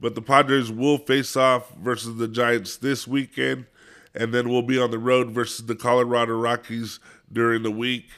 But 0.00 0.14
the 0.14 0.22
Padres 0.22 0.72
will 0.72 0.96
face 0.96 1.36
off 1.36 1.74
versus 1.74 2.16
the 2.16 2.26
Giants 2.26 2.78
this 2.78 3.06
weekend, 3.06 3.66
and 4.14 4.32
then 4.32 4.48
we'll 4.48 4.62
be 4.62 4.78
on 4.78 4.90
the 4.90 4.98
road 4.98 5.30
versus 5.30 5.66
the 5.66 5.76
Colorado 5.76 6.32
Rockies 6.38 7.00
during 7.30 7.62
the 7.62 7.70
week. 7.70 8.08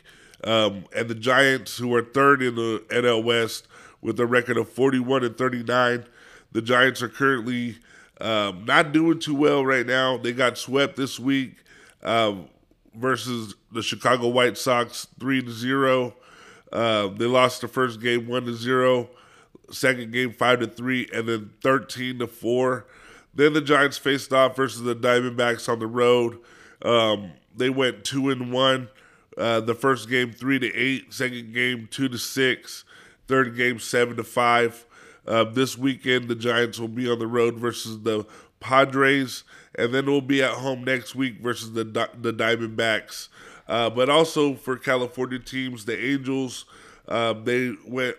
Um, 0.44 0.84
and 0.94 1.08
the 1.08 1.14
Giants, 1.14 1.76
who 1.78 1.94
are 1.94 2.02
third 2.02 2.42
in 2.42 2.54
the 2.54 2.84
NL 2.90 3.24
West 3.24 3.66
with 4.00 4.20
a 4.20 4.26
record 4.26 4.56
of 4.58 4.68
41 4.68 5.24
and 5.24 5.36
39, 5.36 6.04
the 6.52 6.62
Giants 6.62 7.02
are 7.02 7.08
currently 7.08 7.78
um, 8.20 8.64
not 8.64 8.92
doing 8.92 9.18
too 9.18 9.34
well 9.34 9.64
right 9.64 9.86
now. 9.86 10.16
They 10.16 10.32
got 10.32 10.58
swept 10.58 10.96
this 10.96 11.18
week 11.18 11.56
um, 12.02 12.48
versus 12.94 13.54
the 13.72 13.82
Chicago 13.82 14.28
White 14.28 14.56
Sox, 14.56 15.08
three 15.18 15.42
to 15.42 15.50
zero. 15.50 16.14
Uh, 16.72 17.08
they 17.08 17.26
lost 17.26 17.60
the 17.60 17.68
first 17.68 18.00
game 18.00 18.26
one 18.26 18.44
to 18.46 18.54
zero, 18.54 19.08
second 19.70 20.12
game 20.12 20.32
five 20.32 20.60
to 20.60 20.66
three, 20.66 21.08
and 21.12 21.28
then 21.28 21.50
thirteen 21.62 22.18
to 22.18 22.26
four. 22.26 22.86
Then 23.34 23.52
the 23.52 23.60
Giants 23.60 23.98
faced 23.98 24.32
off 24.32 24.56
versus 24.56 24.82
the 24.82 24.94
Diamondbacks 24.94 25.68
on 25.68 25.80
the 25.80 25.86
road. 25.86 26.38
Um, 26.82 27.32
they 27.56 27.70
went 27.70 28.04
two 28.04 28.30
and 28.30 28.52
one. 28.52 28.88
Uh, 29.36 29.60
the 29.60 29.74
first 29.74 30.08
game 30.08 30.32
three 30.32 30.58
to 30.58 30.74
eight, 30.74 31.12
second 31.12 31.52
game 31.52 31.88
two 31.90 32.08
to 32.08 32.18
six, 32.18 32.84
third 33.26 33.56
game 33.56 33.78
seven 33.78 34.16
to 34.16 34.24
five. 34.24 34.86
Uh, 35.26 35.44
this 35.44 35.76
weekend 35.78 36.28
the 36.28 36.34
Giants 36.34 36.78
will 36.78 36.88
be 36.88 37.10
on 37.10 37.18
the 37.18 37.26
road 37.26 37.56
versus 37.56 38.02
the 38.02 38.26
Padres, 38.60 39.44
and 39.74 39.92
then 39.92 40.06
we'll 40.06 40.20
be 40.20 40.42
at 40.42 40.52
home 40.52 40.84
next 40.84 41.14
week 41.14 41.40
versus 41.40 41.72
the 41.72 41.84
the 41.84 42.32
Diamondbacks. 42.32 43.28
Uh, 43.66 43.90
but 43.90 44.08
also 44.08 44.54
for 44.54 44.76
California 44.76 45.38
teams, 45.38 45.84
the 45.84 45.98
Angels, 45.98 46.66
uh, 47.08 47.32
they 47.32 47.74
went 47.86 48.16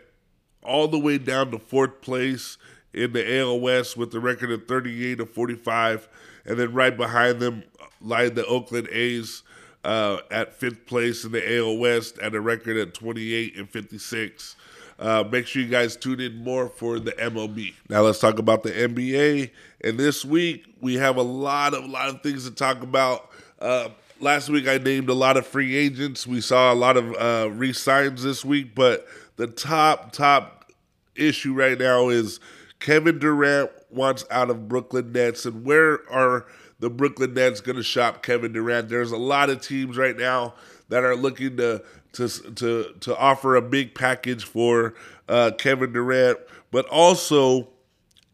all 0.64 0.88
the 0.88 1.00
way 1.00 1.18
down 1.18 1.52
to 1.52 1.60
fourth 1.60 2.02
place 2.02 2.58
in 2.94 3.14
the 3.14 3.40
AL 3.40 3.60
West 3.60 3.98
with 3.98 4.14
a 4.16 4.20
record 4.20 4.52
of 4.52 4.68
38 4.68 5.20
to 5.20 5.26
45. 5.26 6.08
And 6.46 6.58
then 6.58 6.74
right 6.74 6.96
behind 6.96 7.40
them 7.40 7.64
lie 8.02 8.30
the 8.30 8.46
Oakland 8.46 8.88
A's 8.92 9.44
uh, 9.86 10.18
at 10.32 10.54
fifth 10.54 10.86
place 10.88 11.24
in 11.24 11.32
the 11.32 11.58
AL 11.58 11.78
West 11.78 12.18
at 12.20 12.34
a 12.34 12.42
record 12.42 12.76
at 12.76 12.94
28 12.94 13.56
and 13.58 13.70
56. 13.70 14.56
Uh, 14.98 15.24
make 15.30 15.46
sure 15.46 15.62
you 15.62 15.68
guys 15.68 15.96
tune 15.96 16.20
in 16.20 16.36
more 16.44 16.70
for 16.70 17.00
the 17.00 17.12
MLB. 17.14 17.74
Now 17.90 18.02
let's 18.02 18.20
talk 18.20 18.40
about 18.40 18.64
the 18.64 18.72
NBA. 18.72 19.52
And 19.82 19.98
this 19.98 20.26
week 20.26 20.66
we 20.82 20.96
have 20.96 21.18
a 21.18 21.22
lot 21.22 21.74
of 21.74 21.84
a 21.84 21.88
lot 21.88 22.10
of 22.10 22.24
things 22.24 22.50
to 22.50 22.52
talk 22.56 22.82
about. 22.82 23.30
Uh, 23.60 23.90
last 24.20 24.50
week 24.50 24.68
I 24.68 24.80
named 24.80 25.10
a 25.10 25.14
lot 25.14 25.38
of 25.38 25.46
free 25.46 25.76
agents. 25.76 26.26
We 26.26 26.42
saw 26.42 26.74
a 26.74 26.76
lot 26.76 26.98
of 26.98 27.14
uh, 27.16 27.52
re-signs 27.52 28.24
this 28.24 28.44
week, 28.44 28.74
but 28.74 29.06
the 29.36 29.48
top 29.48 30.14
top 30.14 30.72
issue 31.16 31.54
right 31.54 31.78
now 31.78 32.10
is 32.10 32.40
Kevin 32.80 33.20
Durant 33.20 33.70
wants 33.92 34.26
out 34.32 34.50
of 34.50 34.68
Brooklyn 34.68 35.12
Nets, 35.12 35.46
and 35.46 35.64
where 35.64 36.10
are 36.10 36.46
the 36.80 36.90
Brooklyn 36.90 37.34
Nets 37.34 37.62
going 37.62 37.78
to 37.78 37.84
shop 37.84 38.24
Kevin 38.24 38.54
Durant? 38.54 38.90
There's 38.90 39.12
a 39.12 39.18
lot 39.18 39.50
of 39.50 39.62
teams 39.62 39.98
right 39.98 40.18
now 40.18 40.56
that 40.90 41.04
are 41.04 41.16
looking 41.16 41.58
to 41.58 41.84
to 42.14 42.28
to 42.28 42.94
to 43.00 43.18
offer 43.18 43.56
a 43.56 43.62
big 43.62 43.96
package 43.96 44.46
for 44.46 44.94
uh, 45.28 45.52
Kevin 45.58 45.94
Durant, 45.94 46.40
but 46.72 46.86
also 46.88 47.70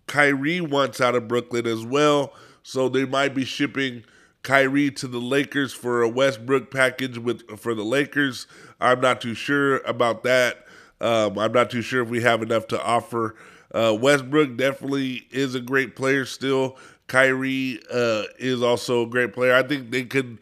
Kyrie 0.08 0.62
wants 0.62 1.00
out 1.00 1.16
of 1.16 1.28
Brooklyn 1.28 1.66
as 1.66 1.86
well, 1.86 2.34
so 2.64 2.90
they 2.90 3.06
might 3.06 3.34
be 3.34 3.46
shipping 3.46 4.04
Kyrie 4.44 4.92
to 4.92 5.08
the 5.08 5.20
Lakers 5.20 5.74
for 5.74 6.02
a 6.02 6.10
Westbrook 6.10 6.72
package 6.72 7.18
with 7.18 7.60
for 7.60 7.74
the 7.74 7.84
Lakers. 7.84 8.48
I'm 8.80 9.00
not 9.00 9.22
too 9.22 9.34
sure 9.34 9.78
about 9.80 10.24
that. 10.24 10.66
Um, 11.00 11.38
I'm 11.40 11.52
not 11.52 11.70
too 11.70 11.82
sure 11.82 12.04
if 12.04 12.10
we 12.10 12.22
have 12.22 12.42
enough 12.42 12.68
to 12.68 12.84
offer. 12.84 13.36
Uh, 13.74 13.98
Westbrook 14.00 14.58
definitely 14.58 15.28
is 15.32 15.56
a 15.56 15.62
great 15.62 15.96
player 15.96 16.26
still. 16.26 16.78
Kyrie 17.12 17.78
uh, 17.92 18.24
is 18.40 18.62
also 18.62 19.04
a 19.04 19.06
great 19.06 19.34
player. 19.34 19.54
I 19.54 19.64
think 19.64 19.92
they 19.92 20.06
could 20.06 20.38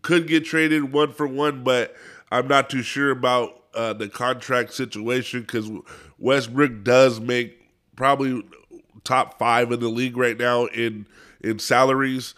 could 0.00 0.28
get 0.28 0.44
traded 0.44 0.92
one 0.92 1.12
for 1.12 1.26
one, 1.26 1.64
but 1.64 1.96
I'm 2.30 2.46
not 2.46 2.70
too 2.70 2.82
sure 2.84 3.10
about 3.10 3.64
uh, 3.74 3.92
the 3.92 4.08
contract 4.08 4.72
situation 4.72 5.40
because 5.40 5.68
Westbrook 6.20 6.84
does 6.84 7.18
make 7.18 7.68
probably 7.96 8.44
top 9.02 9.40
five 9.40 9.72
in 9.72 9.80
the 9.80 9.88
league 9.88 10.16
right 10.16 10.38
now 10.38 10.66
in 10.66 11.04
in 11.42 11.58
salaries. 11.58 12.34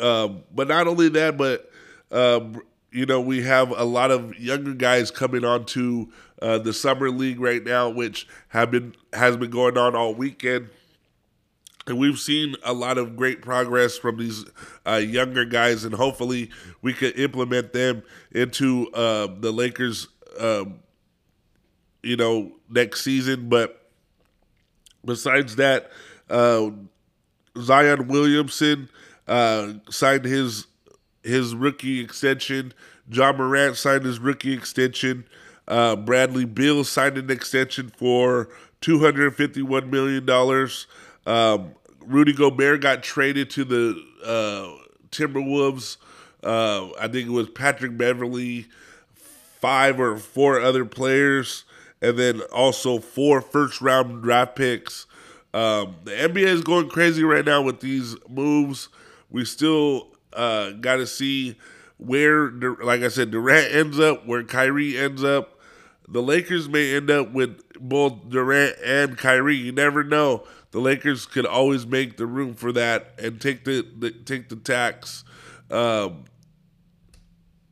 Um, 0.00 0.44
but 0.50 0.66
not 0.66 0.86
only 0.86 1.10
that, 1.10 1.36
but 1.36 1.70
um, 2.10 2.62
you 2.90 3.04
know 3.04 3.20
we 3.20 3.42
have 3.42 3.78
a 3.78 3.84
lot 3.84 4.10
of 4.10 4.38
younger 4.38 4.72
guys 4.72 5.10
coming 5.10 5.44
onto 5.44 6.06
uh, 6.40 6.56
the 6.56 6.72
summer 6.72 7.10
league 7.10 7.40
right 7.40 7.62
now, 7.62 7.90
which 7.90 8.26
have 8.48 8.70
been 8.70 8.94
has 9.12 9.36
been 9.36 9.50
going 9.50 9.76
on 9.76 9.94
all 9.94 10.14
weekend. 10.14 10.70
And 11.86 11.98
we've 11.98 12.18
seen 12.18 12.56
a 12.62 12.72
lot 12.72 12.96
of 12.96 13.14
great 13.14 13.42
progress 13.42 13.98
from 13.98 14.16
these 14.16 14.46
uh, 14.86 14.94
younger 14.94 15.44
guys, 15.44 15.84
and 15.84 15.94
hopefully 15.94 16.50
we 16.80 16.94
could 16.94 17.18
implement 17.18 17.74
them 17.74 18.02
into 18.32 18.90
uh, 18.94 19.28
the 19.38 19.52
Lakers, 19.52 20.08
um, 20.40 20.80
you 22.02 22.16
know, 22.16 22.52
next 22.70 23.02
season. 23.02 23.50
But 23.50 23.90
besides 25.04 25.56
that, 25.56 25.90
uh, 26.30 26.70
Zion 27.60 28.08
Williamson 28.08 28.88
uh, 29.28 29.74
signed 29.90 30.24
his 30.24 30.66
his 31.22 31.54
rookie 31.54 32.00
extension. 32.00 32.72
Ja 33.10 33.32
Morant 33.32 33.76
signed 33.76 34.04
his 34.04 34.18
rookie 34.18 34.54
extension. 34.54 35.26
Uh, 35.68 35.96
Bradley 35.96 36.46
Beal 36.46 36.84
signed 36.84 37.18
an 37.18 37.30
extension 37.30 37.92
for 37.94 38.48
two 38.80 39.00
hundred 39.00 39.36
fifty-one 39.36 39.90
million 39.90 40.24
dollars. 40.24 40.86
Um, 41.26 41.74
Rudy 42.00 42.32
Gobert 42.32 42.80
got 42.80 43.02
traded 43.02 43.50
to 43.50 43.64
the 43.64 44.02
uh, 44.24 44.84
Timberwolves. 45.10 45.96
Uh, 46.42 46.90
I 47.00 47.08
think 47.08 47.28
it 47.28 47.32
was 47.32 47.48
Patrick 47.48 47.96
Beverley, 47.96 48.66
five 49.60 49.98
or 49.98 50.18
four 50.18 50.60
other 50.60 50.84
players, 50.84 51.64
and 52.02 52.18
then 52.18 52.42
also 52.52 52.98
four 52.98 53.40
first 53.40 53.80
round 53.80 54.22
draft 54.22 54.56
picks. 54.56 55.06
Um, 55.54 55.96
the 56.04 56.10
NBA 56.10 56.46
is 56.46 56.62
going 56.62 56.88
crazy 56.88 57.22
right 57.22 57.44
now 57.44 57.62
with 57.62 57.80
these 57.80 58.16
moves. 58.28 58.88
We 59.30 59.44
still 59.44 60.08
uh, 60.32 60.72
got 60.72 60.96
to 60.96 61.06
see 61.06 61.56
where, 61.96 62.50
like 62.50 63.02
I 63.02 63.08
said, 63.08 63.30
Durant 63.30 63.72
ends 63.72 63.98
up, 63.98 64.26
where 64.26 64.42
Kyrie 64.42 64.98
ends 64.98 65.22
up. 65.22 65.60
The 66.08 66.20
Lakers 66.20 66.68
may 66.68 66.94
end 66.94 67.10
up 67.10 67.32
with 67.32 67.60
both 67.80 68.28
Durant 68.28 68.76
and 68.84 69.16
Kyrie. 69.16 69.56
You 69.56 69.72
never 69.72 70.04
know. 70.04 70.44
The 70.74 70.80
Lakers 70.80 71.24
could 71.24 71.46
always 71.46 71.86
make 71.86 72.16
the 72.16 72.26
room 72.26 72.54
for 72.54 72.72
that 72.72 73.14
and 73.16 73.40
take 73.40 73.64
the, 73.64 73.86
the 73.96 74.10
take 74.10 74.48
the 74.48 74.56
tax. 74.56 75.22
Um, 75.70 76.24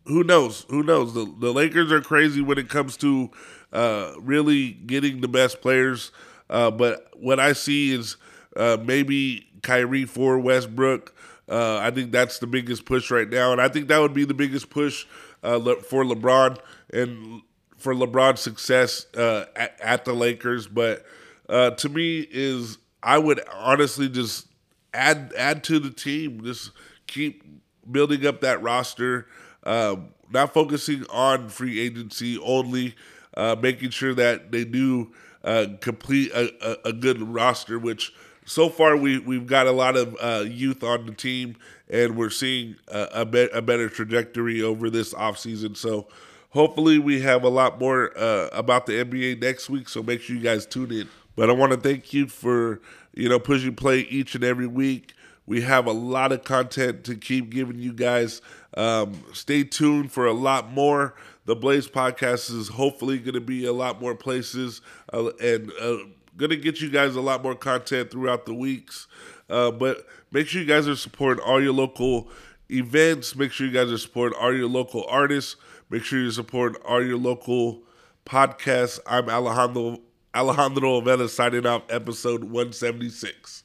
who 0.06 0.22
knows? 0.22 0.66
Who 0.70 0.84
knows? 0.84 1.12
The 1.12 1.24
the 1.40 1.52
Lakers 1.52 1.90
are 1.90 2.00
crazy 2.00 2.40
when 2.40 2.58
it 2.58 2.68
comes 2.68 2.96
to 2.98 3.32
uh, 3.72 4.12
really 4.20 4.70
getting 4.70 5.20
the 5.20 5.26
best 5.26 5.60
players. 5.60 6.12
Uh, 6.48 6.70
but 6.70 7.10
what 7.16 7.40
I 7.40 7.54
see 7.54 7.90
is 7.90 8.18
uh, 8.54 8.76
maybe 8.80 9.48
Kyrie 9.62 10.04
for 10.04 10.38
Westbrook. 10.38 11.12
Uh, 11.48 11.78
I 11.78 11.90
think 11.90 12.12
that's 12.12 12.38
the 12.38 12.46
biggest 12.46 12.84
push 12.84 13.10
right 13.10 13.28
now, 13.28 13.50
and 13.50 13.60
I 13.60 13.66
think 13.66 13.88
that 13.88 13.98
would 13.98 14.14
be 14.14 14.24
the 14.24 14.32
biggest 14.32 14.70
push 14.70 15.06
uh, 15.42 15.58
for 15.88 16.04
LeBron 16.04 16.56
and 16.92 17.42
for 17.78 17.96
LeBron's 17.96 18.38
success 18.38 19.06
uh, 19.16 19.46
at, 19.56 19.76
at, 19.82 20.04
the 20.04 20.12
Lakers. 20.12 20.68
But 20.68 21.04
uh, 21.48 21.70
to 21.70 21.88
me, 21.88 22.20
is 22.30 22.78
I 23.02 23.18
would 23.18 23.40
honestly 23.52 24.08
just 24.08 24.46
add 24.94 25.32
add 25.36 25.64
to 25.64 25.78
the 25.78 25.90
team, 25.90 26.42
just 26.44 26.70
keep 27.06 27.42
building 27.90 28.26
up 28.26 28.40
that 28.42 28.62
roster, 28.62 29.26
um, 29.64 30.08
not 30.30 30.54
focusing 30.54 31.04
on 31.10 31.48
free 31.48 31.80
agency 31.80 32.38
only, 32.38 32.94
uh, 33.36 33.56
making 33.60 33.90
sure 33.90 34.14
that 34.14 34.52
they 34.52 34.64
do 34.64 35.12
uh, 35.44 35.66
complete 35.80 36.30
a, 36.32 36.52
a, 36.64 36.90
a, 36.90 36.92
good 36.92 37.20
roster, 37.20 37.78
which 37.78 38.12
so 38.44 38.68
far 38.68 38.96
we 38.96 39.18
we've 39.18 39.46
got 39.46 39.66
a 39.66 39.72
lot 39.72 39.96
of 39.96 40.16
uh, 40.20 40.44
youth 40.46 40.82
on 40.84 41.06
the 41.06 41.12
team, 41.12 41.56
and 41.90 42.16
we're 42.16 42.30
seeing 42.30 42.76
a, 42.88 43.08
a, 43.12 43.24
be- 43.24 43.50
a 43.52 43.60
better 43.60 43.88
trajectory 43.88 44.62
over 44.62 44.88
this 44.88 45.12
offseason. 45.14 45.76
So 45.76 46.06
hopefully 46.50 46.98
we 46.98 47.20
have 47.22 47.42
a 47.42 47.48
lot 47.48 47.80
more 47.80 48.16
uh, 48.16 48.48
about 48.52 48.86
the 48.86 48.92
NBA 49.04 49.40
next 49.40 49.68
week. 49.68 49.88
So 49.88 50.02
make 50.02 50.20
sure 50.20 50.36
you 50.36 50.42
guys 50.42 50.66
tune 50.66 50.92
in. 50.92 51.08
But 51.36 51.50
I 51.50 51.52
want 51.52 51.72
to 51.72 51.78
thank 51.78 52.12
you 52.12 52.26
for 52.26 52.80
you 53.14 53.28
know 53.28 53.38
pushing 53.38 53.74
play 53.74 54.00
each 54.00 54.34
and 54.34 54.44
every 54.44 54.66
week. 54.66 55.14
We 55.46 55.62
have 55.62 55.86
a 55.86 55.92
lot 55.92 56.32
of 56.32 56.44
content 56.44 57.04
to 57.04 57.16
keep 57.16 57.50
giving 57.50 57.78
you 57.78 57.92
guys. 57.92 58.40
Um, 58.76 59.24
stay 59.32 59.64
tuned 59.64 60.12
for 60.12 60.26
a 60.26 60.32
lot 60.32 60.70
more. 60.72 61.14
The 61.44 61.56
Blaze 61.56 61.88
podcast 61.88 62.56
is 62.56 62.68
hopefully 62.68 63.18
going 63.18 63.34
to 63.34 63.40
be 63.40 63.64
a 63.66 63.72
lot 63.72 64.00
more 64.00 64.14
places 64.14 64.80
uh, 65.12 65.30
and 65.40 65.72
uh, 65.80 65.96
going 66.36 66.50
to 66.50 66.56
get 66.56 66.80
you 66.80 66.88
guys 66.90 67.16
a 67.16 67.20
lot 67.20 67.42
more 67.42 67.56
content 67.56 68.10
throughout 68.10 68.46
the 68.46 68.54
weeks. 68.54 69.08
Uh, 69.50 69.70
but 69.72 70.06
make 70.30 70.46
sure 70.46 70.60
you 70.62 70.66
guys 70.66 70.86
are 70.86 70.96
supporting 70.96 71.44
all 71.44 71.60
your 71.60 71.72
local 71.72 72.30
events. 72.70 73.34
Make 73.34 73.52
sure 73.52 73.66
you 73.66 73.72
guys 73.72 73.90
are 73.90 73.98
supporting 73.98 74.38
all 74.38 74.54
your 74.54 74.68
local 74.68 75.04
artists. 75.08 75.56
Make 75.90 76.04
sure 76.04 76.20
you 76.20 76.30
support 76.30 76.80
all 76.86 77.04
your 77.04 77.18
local 77.18 77.82
podcasts. 78.24 79.00
I'm 79.06 79.28
Alejandro 79.28 80.00
Alejandro 80.34 80.98
Oveda 81.00 81.28
signing 81.28 81.66
off 81.66 81.82
episode 81.90 82.44
176. 82.44 83.64